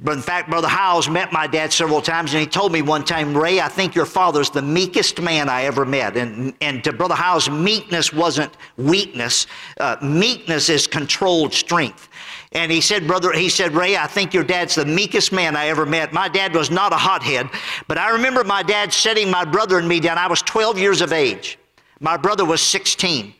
But 0.00 0.14
in 0.16 0.22
fact, 0.22 0.50
Brother 0.50 0.66
Howells 0.68 1.08
met 1.08 1.30
my 1.32 1.46
dad 1.46 1.72
several 1.72 2.02
times, 2.02 2.32
and 2.32 2.40
he 2.40 2.46
told 2.46 2.72
me 2.72 2.82
one 2.82 3.04
time, 3.04 3.37
Ray, 3.37 3.61
I 3.61 3.68
think 3.68 3.94
your 3.94 4.06
father's 4.06 4.50
the 4.50 4.62
meekest 4.62 5.20
man 5.20 5.48
I 5.48 5.64
ever 5.64 5.85
met. 5.85 6.16
And, 6.16 6.54
and 6.61 6.82
to 6.82 6.92
Brother 6.92 7.14
Howells, 7.14 7.48
meekness 7.48 8.12
wasn't 8.12 8.56
weakness, 8.76 9.46
uh, 9.78 9.96
meekness 10.02 10.68
is 10.68 10.88
controlled 10.88 11.54
strength. 11.54 12.08
And 12.54 12.70
he 12.70 12.80
said, 12.80 13.06
Brother, 13.06 13.32
he 13.32 13.48
said, 13.48 13.72
Ray, 13.72 13.96
I 13.96 14.06
think 14.06 14.34
your 14.34 14.44
dad's 14.44 14.74
the 14.74 14.84
meekest 14.84 15.32
man 15.32 15.56
I 15.56 15.68
ever 15.68 15.86
met. 15.86 16.12
My 16.12 16.28
dad 16.28 16.54
was 16.54 16.70
not 16.70 16.92
a 16.92 16.96
hothead, 16.96 17.48
but 17.88 17.96
I 17.98 18.10
remember 18.10 18.44
my 18.44 18.62
dad 18.62 18.92
setting 18.92 19.30
my 19.30 19.44
brother 19.44 19.78
and 19.78 19.88
me 19.88 20.00
down. 20.00 20.18
I 20.18 20.26
was 20.26 20.42
12 20.42 20.78
years 20.78 21.00
of 21.00 21.12
age. 21.12 21.58
My 22.00 22.16
brother 22.16 22.44
was 22.44 22.60
16. 22.60 23.34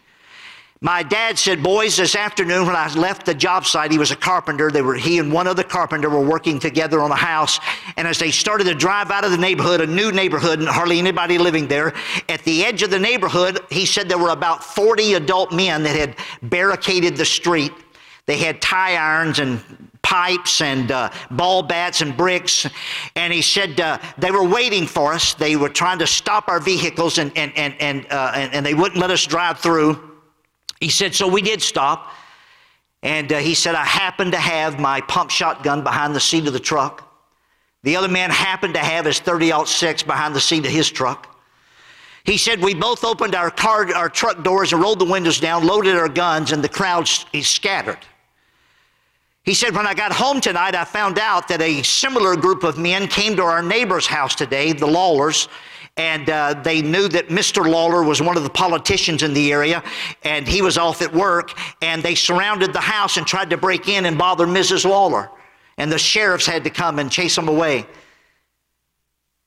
My 0.85 1.05
dad 1.05 1.39
said, 1.39 1.63
Boys, 1.63 1.97
this 1.97 2.17
afternoon 2.17 2.67
when 2.67 2.75
I 2.75 2.93
left 2.95 3.25
the 3.25 3.35
job 3.35 3.67
site, 3.67 3.93
he 3.93 3.99
was 3.99 4.11
a 4.11 4.17
carpenter. 4.17 4.69
They 4.69 4.83
were, 4.83 4.97
he 4.97 5.21
and 5.21 5.33
one 5.33 5.47
other 5.47 5.63
carpenter 5.63 6.11
were 6.11 6.25
working 6.25 6.59
together 6.59 7.01
on 7.01 7.13
a 7.13 7.17
house. 7.17 7.61
And 7.97 8.09
as 8.09 8.19
they 8.19 8.33
started 8.33 8.65
to 8.65 8.75
drive 8.75 9.13
out 9.13 9.25
of 9.25 9.31
the 9.31 9.37
neighborhood, 9.37 9.81
a 9.81 9.87
new 9.87 10.11
neighborhood, 10.11 10.59
and 10.59 10.69
hardly 10.69 10.99
anybody 10.99 11.39
living 11.39 11.69
there, 11.69 11.95
at 12.29 12.43
the 12.43 12.65
edge 12.65 12.83
of 12.83 12.91
the 12.91 12.99
neighborhood, 12.99 13.61
he 13.71 13.87
said 13.87 14.09
there 14.09 14.19
were 14.19 14.31
about 14.31 14.65
40 14.65 15.15
adult 15.15 15.53
men 15.53 15.85
that 15.85 15.95
had 15.95 16.17
barricaded 16.43 17.17
the 17.17 17.25
street 17.25 17.73
they 18.27 18.39
had 18.39 18.61
tie 18.61 18.95
irons 18.97 19.39
and 19.39 19.63
pipes 20.03 20.61
and 20.61 20.91
uh, 20.91 21.11
ball 21.31 21.63
bats 21.63 22.03
and 22.03 22.17
bricks. 22.17 22.69
And 23.17 23.33
he 23.33 23.41
said 23.41 23.81
uh, 23.81 23.99
they 24.19 24.31
were 24.31 24.45
waiting 24.47 24.87
for 24.87 25.13
us. 25.13 25.35
They 25.35 25.57
were 25.57 25.69
trying 25.69 25.99
to 26.01 26.07
stop 26.07 26.49
our 26.49 26.61
vehicles 26.61 27.19
and, 27.19 27.33
and, 27.37 27.53
and, 27.57 27.75
and, 27.81 28.07
uh, 28.11 28.33
and, 28.35 28.53
and, 28.53 28.67
they 28.67 28.75
wouldn't 28.75 29.01
let 29.01 29.11
us 29.11 29.25
drive 29.25 29.59
through. 29.59 30.11
He 30.81 30.91
said, 30.91 31.15
so 31.15 31.29
we 31.29 31.43
did 31.43 31.63
stop. 31.63 32.13
And 33.03 33.33
uh, 33.33 33.39
he 33.39 33.55
said, 33.55 33.75
I 33.75 33.85
happened 33.85 34.33
to 34.33 34.39
have 34.39 34.79
my 34.79 35.01
pump 35.03 35.31
shotgun 35.31 35.83
behind 35.83 36.15
the 36.15 36.21
seat 36.21 36.47
of 36.47 36.53
the 36.53 36.61
truck. 36.61 37.09
The 37.83 37.97
other 37.97 38.09
man 38.09 38.31
happened 38.31 38.75
to 38.75 38.81
have 38.81 39.07
his 39.07 39.19
30 39.19 39.67
6 39.67 40.03
behind 40.05 40.37
the 40.37 40.41
seat 40.41 40.65
of 40.65 40.71
his 40.71 40.89
truck. 40.91 41.29
He 42.25 42.37
said, 42.37 42.61
We 42.61 42.75
both 42.75 43.03
opened 43.03 43.35
our 43.35 43.51
car, 43.51 43.93
our 43.95 44.09
truck 44.09 44.45
doors 44.45 44.73
and 44.73 44.81
rolled 44.81 45.01
the 45.01 45.05
windows 45.05 45.41
down, 45.41 45.67
loaded 45.67 45.97
our 45.97 46.09
guns, 46.09 46.53
and 46.53 46.63
the 46.63 46.69
crowd 46.69 47.09
scattered. 47.09 47.99
He 49.45 49.55
said, 49.55 49.75
When 49.75 49.87
I 49.87 49.95
got 49.95 50.13
home 50.13 50.41
tonight, 50.41 50.75
I 50.75 50.85
found 50.85 51.19
out 51.19 51.49
that 51.49 51.61
a 51.61 51.83
similar 51.83 52.37
group 52.37 52.63
of 52.63 52.79
men 52.79 53.09
came 53.09 53.35
to 53.37 53.43
our 53.43 53.63
neighbor's 53.63 54.07
house 54.07 54.35
today, 54.35 54.73
the 54.73 54.87
Lawlers, 54.87 55.49
and 55.97 56.31
uh, 56.31 56.55
they 56.63 56.81
knew 56.81 57.09
that 57.09 57.29
Mr. 57.29 57.69
Lawler 57.69 58.03
was 58.03 58.23
one 58.23 58.37
of 58.37 58.45
the 58.45 58.51
politicians 58.51 59.23
in 59.23 59.35
the 59.35 59.53
area, 59.53 59.83
and 60.23 60.47
he 60.47 60.63
was 60.63 60.79
off 60.79 61.03
at 61.03 61.13
work, 61.13 61.59
and 61.83 62.03
they 62.03 62.15
surrounded 62.15 62.73
the 62.73 62.81
house 62.81 63.17
and 63.17 63.27
tried 63.27 63.51
to 63.51 63.57
break 63.57 63.89
in 63.89 64.07
and 64.07 64.17
bother 64.17 64.47
Mrs. 64.47 64.89
Lawler. 64.89 65.31
And 65.77 65.91
the 65.91 65.99
sheriffs 65.99 66.47
had 66.47 66.65
to 66.65 66.71
come 66.71 66.99
and 66.99 67.11
chase 67.11 67.35
them 67.35 67.49
away. 67.49 67.87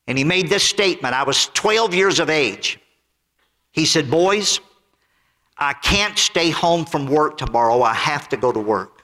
And 0.07 0.17
he 0.17 0.23
made 0.23 0.49
this 0.49 0.63
statement 0.63 1.15
I 1.15 1.23
was 1.23 1.47
12 1.53 1.95
years 1.95 2.19
of 2.19 2.29
age. 2.29 2.79
He 3.71 3.85
said, 3.85 4.11
Boys, 4.11 4.59
I 5.57 5.73
can't 5.73 6.17
stay 6.17 6.49
home 6.49 6.85
from 6.85 7.07
work 7.07 7.37
tomorrow. 7.37 7.81
I 7.81 7.93
have 7.93 8.27
to 8.29 8.37
go 8.37 8.51
to 8.51 8.59
work. 8.59 8.94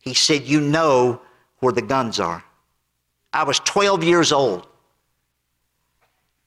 He 0.00 0.14
said, 0.14 0.44
You 0.44 0.60
know 0.60 1.20
where 1.60 1.72
the 1.72 1.82
guns 1.82 2.18
are. 2.18 2.44
I 3.32 3.44
was 3.44 3.60
12 3.60 4.02
years 4.02 4.32
old. 4.32 4.66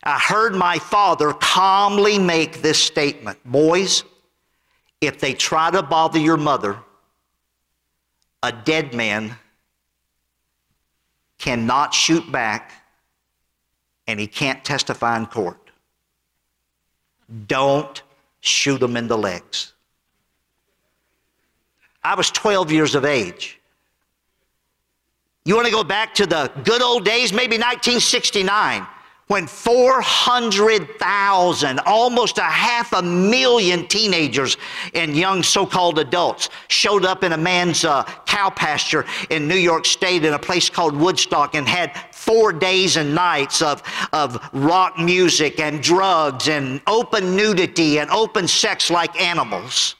I 0.04 0.20
heard 0.20 0.54
my 0.54 0.80
father 0.80 1.32
calmly 1.34 2.20
make 2.20 2.62
this 2.62 2.82
statement 2.82 3.40
Boys, 3.46 4.04
if 5.00 5.20
they 5.20 5.34
try 5.34 5.72
to 5.72 5.82
bother 5.82 6.20
your 6.20 6.38
mother, 6.38 6.78
a 8.42 8.52
dead 8.52 8.94
man 8.94 9.38
cannot 11.38 11.94
shoot 11.94 12.30
back 12.32 12.72
and 14.08 14.20
he 14.20 14.28
can't 14.28 14.64
testify 14.64 15.18
in 15.18 15.26
court. 15.26 15.72
Don't 17.48 18.02
shoot 18.42 18.82
him 18.82 18.98
in 18.98 19.08
the 19.08 19.18
legs. 19.18 19.73
I 22.04 22.16
was 22.16 22.32
12 22.32 22.72
years 22.72 22.96
of 22.96 23.06
age. 23.06 23.60
You 25.46 25.56
want 25.56 25.68
to 25.68 25.74
go 25.74 25.84
back 25.84 26.16
to 26.16 26.26
the 26.26 26.52
good 26.64 26.82
old 26.82 27.06
days, 27.06 27.32
maybe 27.34 27.58
1969, 27.58 28.88
when 29.28 29.46
400,000, 29.48 31.80
almost 31.80 32.38
a 32.38 32.44
half 32.44 32.94
a 32.94 33.02
million 33.02 33.88
teenagers 33.88 34.58
and 34.94 35.18
young 35.18 35.42
so 35.44 35.66
called 35.66 36.00
adults 36.00 36.50
showed 36.68 37.06
up 37.06 37.24
in 37.24 37.32
a 37.34 37.38
man's 37.38 37.84
uh, 37.84 38.04
cow 38.26 38.50
pasture 38.50 39.06
in 39.30 39.48
New 39.48 39.56
York 39.56 39.86
State 39.86 40.24
in 40.24 40.34
a 40.34 40.40
place 40.40 40.70
called 40.70 40.96
Woodstock 40.96 41.56
and 41.56 41.68
had 41.68 42.00
four 42.14 42.54
days 42.54 42.96
and 42.96 43.16
nights 43.16 43.62
of, 43.62 43.84
of 44.14 44.50
rock 44.54 44.98
music 45.00 45.60
and 45.60 45.82
drugs 45.82 46.48
and 46.48 46.82
open 46.88 47.36
nudity 47.36 48.00
and 48.00 48.10
open 48.12 48.48
sex 48.48 48.90
like 48.90 49.20
animals. 49.20 49.96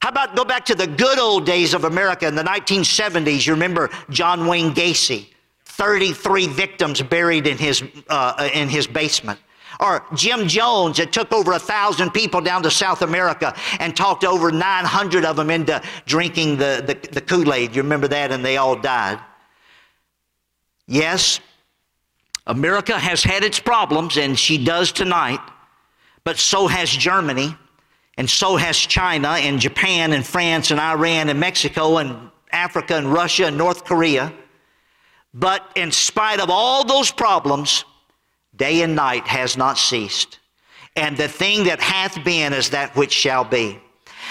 How 0.00 0.08
about 0.08 0.34
go 0.34 0.44
back 0.44 0.64
to 0.66 0.74
the 0.74 0.86
good 0.86 1.18
old 1.18 1.44
days 1.44 1.74
of 1.74 1.84
America 1.84 2.26
in 2.26 2.34
the 2.34 2.42
1970s? 2.42 3.46
You 3.46 3.52
remember 3.52 3.90
John 4.08 4.46
Wayne 4.46 4.74
Gacy? 4.74 5.26
33 5.64 6.46
victims 6.48 7.02
buried 7.02 7.46
in 7.46 7.58
his, 7.58 7.82
uh, 8.08 8.48
in 8.54 8.68
his 8.68 8.86
basement. 8.86 9.38
Or 9.78 10.04
Jim 10.14 10.46
Jones 10.46 10.98
that 10.98 11.12
took 11.12 11.32
over 11.32 11.52
a 11.52 11.58
thousand 11.58 12.10
people 12.10 12.40
down 12.40 12.62
to 12.64 12.70
South 12.70 13.02
America 13.02 13.54
and 13.78 13.96
talked 13.96 14.24
over 14.24 14.50
900 14.50 15.24
of 15.24 15.36
them 15.36 15.48
into 15.48 15.80
drinking 16.04 16.56
the, 16.58 16.82
the, 16.86 17.08
the 17.12 17.20
Kool 17.20 17.52
Aid. 17.54 17.74
You 17.74 17.82
remember 17.82 18.08
that? 18.08 18.30
And 18.30 18.44
they 18.44 18.58
all 18.58 18.76
died. 18.76 19.20
Yes, 20.86 21.40
America 22.46 22.98
has 22.98 23.22
had 23.22 23.44
its 23.44 23.60
problems, 23.60 24.16
and 24.16 24.38
she 24.38 24.62
does 24.62 24.92
tonight, 24.92 25.40
but 26.24 26.36
so 26.36 26.66
has 26.66 26.90
Germany, 26.90 27.56
and 28.20 28.28
so 28.28 28.56
has 28.56 28.76
China, 28.76 29.28
and 29.28 29.58
Japan, 29.58 30.12
and 30.12 30.26
France, 30.26 30.70
and 30.70 30.78
Iran, 30.78 31.30
and 31.30 31.40
Mexico, 31.40 31.96
and 31.96 32.30
Africa, 32.52 32.94
and 32.96 33.10
Russia, 33.10 33.46
and 33.46 33.56
North 33.56 33.86
Korea. 33.86 34.30
But 35.32 35.66
in 35.74 35.90
spite 35.90 36.38
of 36.38 36.50
all 36.50 36.84
those 36.84 37.10
problems, 37.10 37.86
day 38.54 38.82
and 38.82 38.94
night 38.94 39.26
has 39.26 39.56
not 39.56 39.78
ceased. 39.78 40.38
And 40.96 41.16
the 41.16 41.28
thing 41.28 41.64
that 41.64 41.80
hath 41.80 42.22
been 42.22 42.52
is 42.52 42.68
that 42.68 42.94
which 42.94 43.12
shall 43.12 43.42
be. 43.42 43.80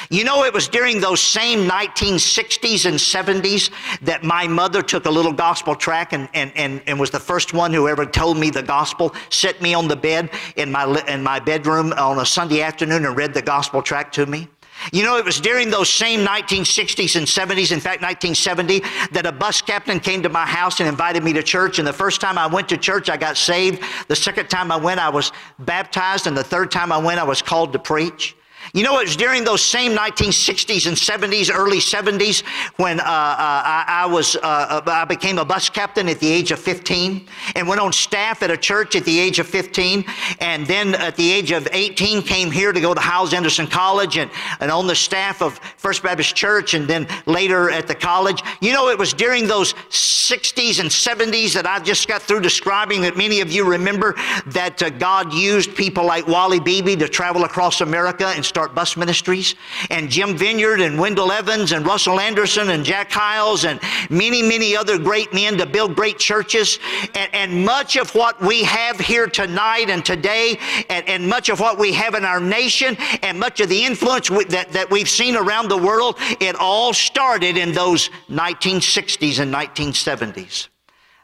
You 0.10 0.24
know, 0.24 0.44
it 0.44 0.54
was 0.54 0.68
during 0.68 1.00
those 1.00 1.22
same 1.22 1.68
1960s 1.68 2.86
and 2.86 2.98
70s 2.98 3.70
that 4.02 4.24
my 4.24 4.48
mother 4.48 4.82
took 4.82 5.06
a 5.06 5.10
little 5.10 5.34
gospel 5.34 5.76
track 5.76 6.14
and, 6.14 6.30
and, 6.34 6.52
and, 6.56 6.82
and 6.88 7.00
was 7.00 7.12
the 7.12 7.20
first 7.20 7.54
one 7.54 7.74
who 7.74 7.88
ever 7.88 8.06
told 8.06 8.38
me 8.38 8.50
the 8.50 8.64
gospel, 8.64 9.14
set 9.30 9.62
me 9.62 9.74
on 9.74 9.88
the 9.88 9.96
bed 9.96 10.32
in 10.56 10.72
my, 10.72 11.04
in 11.08 11.22
my 11.22 11.40
bedroom 11.40 11.94
on 11.94 12.20
a 12.20 12.26
Sunday 12.26 12.62
afternoon 12.62 13.06
and 13.06 13.16
read 13.16 13.34
the 13.34 13.42
gospel 13.42 13.82
track 13.82 14.12
to 14.14 14.26
me. 14.26 14.48
You 14.94 15.04
know, 15.04 15.18
it 15.18 15.26
was 15.26 15.42
during 15.42 15.70
those 15.70 15.90
same 15.90 16.26
1960s 16.26 17.16
and 17.16 17.28
70s, 17.28 17.72
in 17.72 17.80
fact, 17.80 18.02
1970, 18.02 18.80
that 19.12 19.26
a 19.26 19.32
bus 19.32 19.62
captain 19.62 20.00
came 20.00 20.24
to 20.24 20.30
my 20.30 20.46
house 20.46 20.80
and 20.80 20.88
invited 20.88 21.24
me 21.24 21.34
to 21.34 21.44
church. 21.44 21.80
And 21.80 21.88
the 21.88 21.94
first 21.94 22.22
time 22.22 22.38
I 22.38 22.48
went 22.48 22.70
to 22.70 22.78
church, 22.78 23.10
I 23.10 23.18
got 23.18 23.38
saved. 23.38 23.84
The 24.08 24.16
second 24.16 24.50
time 24.50 24.72
I 24.72 24.78
went, 24.78 25.00
I 25.00 25.10
was 25.10 25.32
baptized. 25.60 26.28
And 26.28 26.36
the 26.36 26.44
third 26.44 26.72
time 26.72 26.92
I 26.92 26.98
went, 26.98 27.20
I 27.20 27.24
was 27.24 27.42
called 27.42 27.74
to 27.74 27.80
preach. 27.80 28.36
You 28.74 28.84
know, 28.84 29.00
it 29.00 29.08
was 29.08 29.16
during 29.16 29.44
those 29.44 29.64
same 29.64 29.94
1960s 29.94 30.86
and 30.88 30.96
70s, 30.96 31.52
early 31.52 31.80
70s, 31.80 32.44
when 32.78 33.00
uh, 33.00 33.04
uh, 33.04 33.06
I, 33.06 33.86
I, 33.88 34.06
was 34.06 34.36
uh, 34.36 34.40
uh, 34.44 34.82
I 34.86 35.06
became 35.06 35.40
a 35.40 35.46
bus 35.46 35.70
captain 35.70 36.08
at 36.08 36.20
the 36.20 36.32
age 36.32 36.52
of 36.52 36.60
15, 36.60 37.28
and 37.56 37.68
went 37.68 37.82
on 37.82 37.92
staff 37.92 38.44
at 38.44 38.52
a 38.52 38.58
church 38.58 38.96
at 38.96 39.06
the 39.06 39.20
age 39.20 39.40
of 39.40 39.48
15, 39.48 40.06
and 40.40 40.68
then 40.68 40.94
at 40.96 41.16
the 41.16 41.32
age 41.32 41.52
of 41.52 41.68
18 41.72 42.22
came 42.22 42.52
here 42.52 42.72
to 42.72 42.80
go 42.80 42.94
to 42.94 43.00
Hyles 43.00 43.34
Anderson 43.34 43.66
College 43.66 44.18
and, 44.18 44.30
and 44.60 44.70
on 44.70 44.86
the 44.86 44.96
staff 44.96 45.42
of 45.42 45.58
First 45.78 46.04
Baptist 46.04 46.36
Church, 46.36 46.76
and 46.76 46.88
then 46.88 47.08
later 47.26 47.72
at 47.72 47.88
the 47.88 47.96
college. 47.96 48.44
You 48.62 48.74
know, 48.74 48.90
it 48.90 49.00
was 49.00 49.14
during 49.14 49.48
those 49.48 49.74
60s 49.90 50.80
and 50.80 50.90
70s 50.90 51.54
that 51.54 51.66
I 51.66 51.80
just 51.80 52.08
got 52.08 52.22
through 52.22 52.42
describing 52.42 53.02
that 53.02 53.18
many 53.18 53.42
of 53.42 53.52
you 53.52 53.66
remember 53.66 54.14
that 54.46 54.84
uh, 54.84 54.92
God 54.92 55.34
used 55.34 55.76
people 55.76 56.06
like 56.06 56.28
Wally 56.28 56.60
Beebe 56.60 56.96
to 56.98 57.10
travel 57.10 57.46
across 57.46 57.82
America 57.82 58.28
and 58.28 58.46
start 58.46 58.59
start 58.60 58.76
bus 58.76 58.98
ministries, 58.98 59.56
and 59.89 60.10
Jim 60.10 60.36
Vineyard 60.36 60.82
and 60.82 61.00
Wendell 61.00 61.32
Evans 61.32 61.72
and 61.72 61.86
Russell 61.86 62.19
Anderson 62.19 62.72
and 62.72 62.84
Jack 62.84 63.10
Hyles 63.10 63.63
and 63.63 63.80
many, 64.10 64.41
many 64.41 64.76
other 64.76 65.00
great 65.00 65.34
men 65.34 65.58
to 65.58 65.65
build 65.65 65.95
great 65.95 66.19
churches. 66.19 66.78
And, 67.15 67.34
and 67.34 67.65
much 67.65 67.95
of 67.95 68.13
what 68.15 68.41
we 68.41 68.63
have 68.63 69.00
here 69.00 69.28
tonight 69.28 69.89
and 69.89 70.04
today, 70.04 70.60
and, 70.89 71.08
and, 71.08 71.30
much 71.30 71.48
of 71.48 71.62
what 71.62 71.80
we 71.80 71.93
have 71.93 72.15
in 72.15 72.26
our 72.26 72.41
nation, 72.41 72.98
and 73.24 73.39
much 73.39 73.62
of 73.62 73.69
the 73.69 73.86
influence 73.86 74.30
we, 74.30 74.43
that, 74.45 74.74
that 74.74 74.91
we've 74.91 75.08
seen 75.08 75.38
around 75.38 75.69
the 75.69 75.78
world, 75.78 76.17
it 76.41 76.58
all 76.58 76.91
started 76.91 77.56
in 77.56 77.72
those 77.72 78.10
1960s 78.30 79.39
and 79.39 79.54
1970s. 79.54 80.67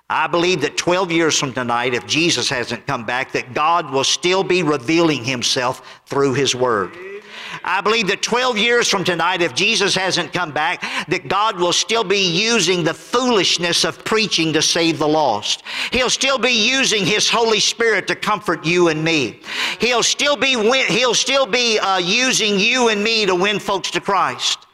I 0.09 0.27
believe 0.27 0.61
that 0.61 0.77
12 0.77 1.11
years 1.11 1.37
from 1.37 1.51
tonight, 1.51 1.95
if 1.95 2.05
Jesus 2.05 2.47
hasn't 2.47 2.85
come 2.85 3.05
back, 3.05 3.31
that 3.31 3.53
God 3.55 3.91
will 3.91 4.03
still 4.03 4.43
be 4.43 4.61
revealing 4.61 5.23
himself 5.23 6.01
through 6.05 6.35
his 6.35 6.53
word. 6.53 6.95
I 7.67 7.81
believe 7.81 8.07
that 8.07 8.21
12 8.21 8.59
years 8.59 8.87
from 8.87 9.03
tonight, 9.03 9.41
if 9.41 9.55
Jesus 9.55 9.95
hasn't 9.95 10.31
come 10.31 10.51
back, 10.51 10.81
that 11.07 11.27
God 11.27 11.59
will 11.59 11.73
still 11.73 12.03
be 12.03 12.19
using 12.19 12.83
the 12.83 12.93
foolishness 12.93 13.83
of 13.83 14.05
preaching 14.05 14.53
to 14.53 14.61
save 14.61 14.99
the 14.99 15.07
lost. 15.07 15.63
He'll 15.91 16.11
still 16.11 16.37
be 16.37 16.51
using 16.51 17.05
His 17.05 17.27
Holy 17.27 17.59
Spirit 17.59 18.05
to 18.07 18.15
comfort 18.15 18.63
you 18.63 18.89
and 18.89 19.03
me. 19.03 19.39
He'll 19.79 20.03
still 20.03 20.35
be, 20.35 20.51
he'll 20.87 21.15
still 21.15 21.47
be 21.47 21.79
uh, 21.79 21.97
using 21.97 22.59
you 22.59 22.89
and 22.89 23.03
me 23.03 23.25
to 23.25 23.33
win 23.33 23.57
folks 23.57 23.89
to 23.91 23.99
Christ. 23.99 24.64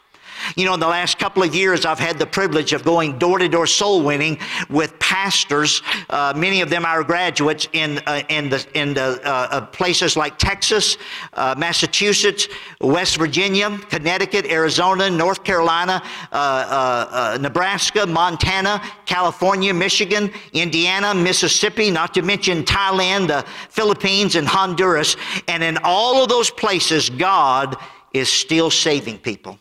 You 0.56 0.66
know, 0.66 0.74
in 0.74 0.80
the 0.80 0.88
last 0.88 1.18
couple 1.18 1.42
of 1.42 1.54
years, 1.54 1.86
I've 1.86 1.98
had 1.98 2.18
the 2.18 2.26
privilege 2.26 2.72
of 2.72 2.84
going 2.84 3.18
door 3.18 3.38
to 3.38 3.48
door 3.48 3.66
soul 3.66 4.02
winning 4.02 4.38
with 4.68 4.98
pastors. 4.98 5.82
Uh, 6.10 6.34
many 6.36 6.60
of 6.60 6.68
them 6.68 6.84
are 6.84 7.02
graduates 7.02 7.68
in 7.72 7.98
uh, 8.06 8.22
in 8.28 8.50
the 8.50 8.66
in 8.74 8.92
the 8.94 9.20
uh, 9.24 9.48
uh 9.50 9.60
places 9.66 10.16
like 10.16 10.36
Texas, 10.38 10.98
uh, 11.34 11.54
Massachusetts, 11.56 12.48
West 12.80 13.16
Virginia, 13.16 13.78
Connecticut, 13.88 14.46
Arizona, 14.46 15.08
North 15.08 15.42
Carolina, 15.42 16.02
uh, 16.32 17.38
Nebraska, 17.40 18.06
Montana, 18.06 18.82
California, 19.06 19.72
Michigan, 19.72 20.30
Indiana, 20.52 21.14
Mississippi, 21.14 21.90
not 21.90 22.12
to 22.14 22.22
mention 22.22 22.62
Thailand, 22.64 23.28
the 23.28 23.44
Philippines, 23.70 24.36
and 24.36 24.46
Honduras. 24.46 25.16
And 25.48 25.62
in 25.62 25.78
all 25.82 26.22
of 26.22 26.28
those 26.28 26.50
places, 26.50 27.08
God 27.08 27.76
is 28.12 28.28
still 28.28 28.70
saving 28.70 29.18
people. 29.18 29.58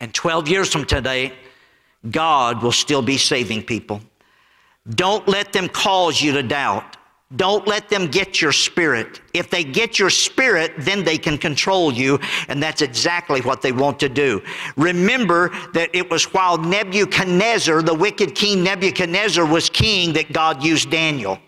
And 0.00 0.12
12 0.14 0.48
years 0.48 0.72
from 0.72 0.84
today, 0.84 1.32
God 2.10 2.62
will 2.62 2.72
still 2.72 3.02
be 3.02 3.18
saving 3.18 3.62
people. 3.64 4.00
Don't 4.88 5.28
let 5.28 5.52
them 5.52 5.68
cause 5.68 6.20
you 6.22 6.32
to 6.32 6.42
doubt. 6.42 6.96
Don't 7.36 7.68
let 7.68 7.88
them 7.88 8.08
get 8.08 8.40
your 8.40 8.50
spirit. 8.50 9.20
If 9.34 9.50
they 9.50 9.62
get 9.62 10.00
your 10.00 10.10
spirit, 10.10 10.72
then 10.78 11.04
they 11.04 11.16
can 11.16 11.38
control 11.38 11.92
you, 11.92 12.18
and 12.48 12.60
that's 12.60 12.82
exactly 12.82 13.40
what 13.42 13.62
they 13.62 13.70
want 13.70 14.00
to 14.00 14.08
do. 14.08 14.42
Remember 14.76 15.50
that 15.72 15.94
it 15.94 16.10
was 16.10 16.24
while 16.34 16.58
Nebuchadnezzar, 16.58 17.82
the 17.82 17.94
wicked 17.94 18.34
king 18.34 18.64
Nebuchadnezzar, 18.64 19.46
was 19.46 19.70
king, 19.70 20.12
that 20.14 20.32
God 20.32 20.64
used 20.64 20.90
Daniel. 20.90 21.38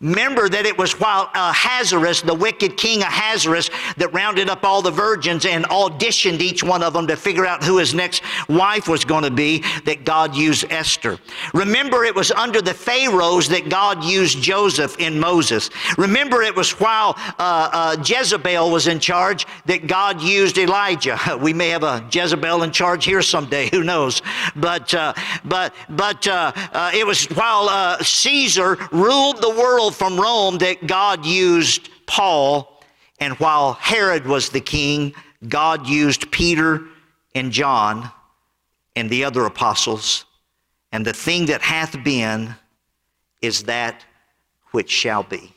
Remember 0.00 0.48
that 0.48 0.64
it 0.64 0.78
was 0.78 0.98
while 0.98 1.30
Ahasuerus, 1.34 2.22
the 2.22 2.32
wicked 2.32 2.78
king 2.78 3.02
Ahasuerus, 3.02 3.68
that 3.98 4.10
rounded 4.14 4.48
up 4.48 4.64
all 4.64 4.80
the 4.80 4.90
virgins 4.90 5.44
and 5.44 5.66
auditioned 5.66 6.40
each 6.40 6.62
one 6.64 6.82
of 6.82 6.94
them 6.94 7.06
to 7.06 7.16
figure 7.16 7.44
out 7.44 7.62
who 7.62 7.76
his 7.76 7.92
next 7.92 8.22
wife 8.48 8.88
was 8.88 9.04
going 9.04 9.24
to 9.24 9.30
be, 9.30 9.62
that 9.84 10.06
God 10.06 10.34
used 10.34 10.64
Esther. 10.70 11.18
Remember 11.52 12.04
it 12.04 12.14
was 12.14 12.30
under 12.30 12.62
the 12.62 12.72
Pharaohs 12.72 13.46
that 13.50 13.68
God 13.68 14.02
used 14.02 14.40
Joseph 14.40 14.98
in 14.98 15.20
Moses. 15.20 15.68
Remember 15.98 16.40
it 16.40 16.56
was 16.56 16.70
while 16.80 17.14
uh, 17.38 17.68
uh, 17.70 18.02
Jezebel 18.02 18.70
was 18.70 18.86
in 18.86 19.00
charge 19.00 19.46
that 19.66 19.86
God 19.86 20.22
used 20.22 20.56
Elijah. 20.56 21.18
We 21.40 21.54
may 21.54 21.70
have 21.70 21.84
a 21.84 22.06
Jezebel 22.10 22.62
in 22.64 22.70
charge 22.70 23.04
here 23.04 23.22
someday, 23.22 23.68
who 23.72 23.82
knows? 23.82 24.20
But, 24.56 24.92
uh, 24.94 25.14
but, 25.44 25.74
but 25.88 26.26
uh, 26.26 26.52
uh, 26.72 26.90
it 26.94 27.06
was 27.06 27.24
while 27.26 27.68
uh, 27.68 27.98
Caesar 28.02 28.76
ruled 28.92 29.40
the 29.40 29.50
world 29.50 29.89
from 29.90 30.18
Rome 30.18 30.58
that 30.58 30.86
God 30.86 31.24
used 31.24 31.88
Paul, 32.06 32.82
and 33.18 33.34
while 33.34 33.74
Herod 33.74 34.26
was 34.26 34.48
the 34.48 34.60
king, 34.60 35.14
God 35.48 35.86
used 35.86 36.30
Peter 36.30 36.82
and 37.34 37.52
John 37.52 38.10
and 38.96 39.08
the 39.08 39.24
other 39.24 39.44
apostles. 39.46 40.24
And 40.92 41.06
the 41.06 41.12
thing 41.12 41.46
that 41.46 41.62
hath 41.62 42.02
been 42.02 42.54
is 43.40 43.64
that 43.64 44.04
which 44.72 44.90
shall 44.90 45.22
be. 45.22 45.54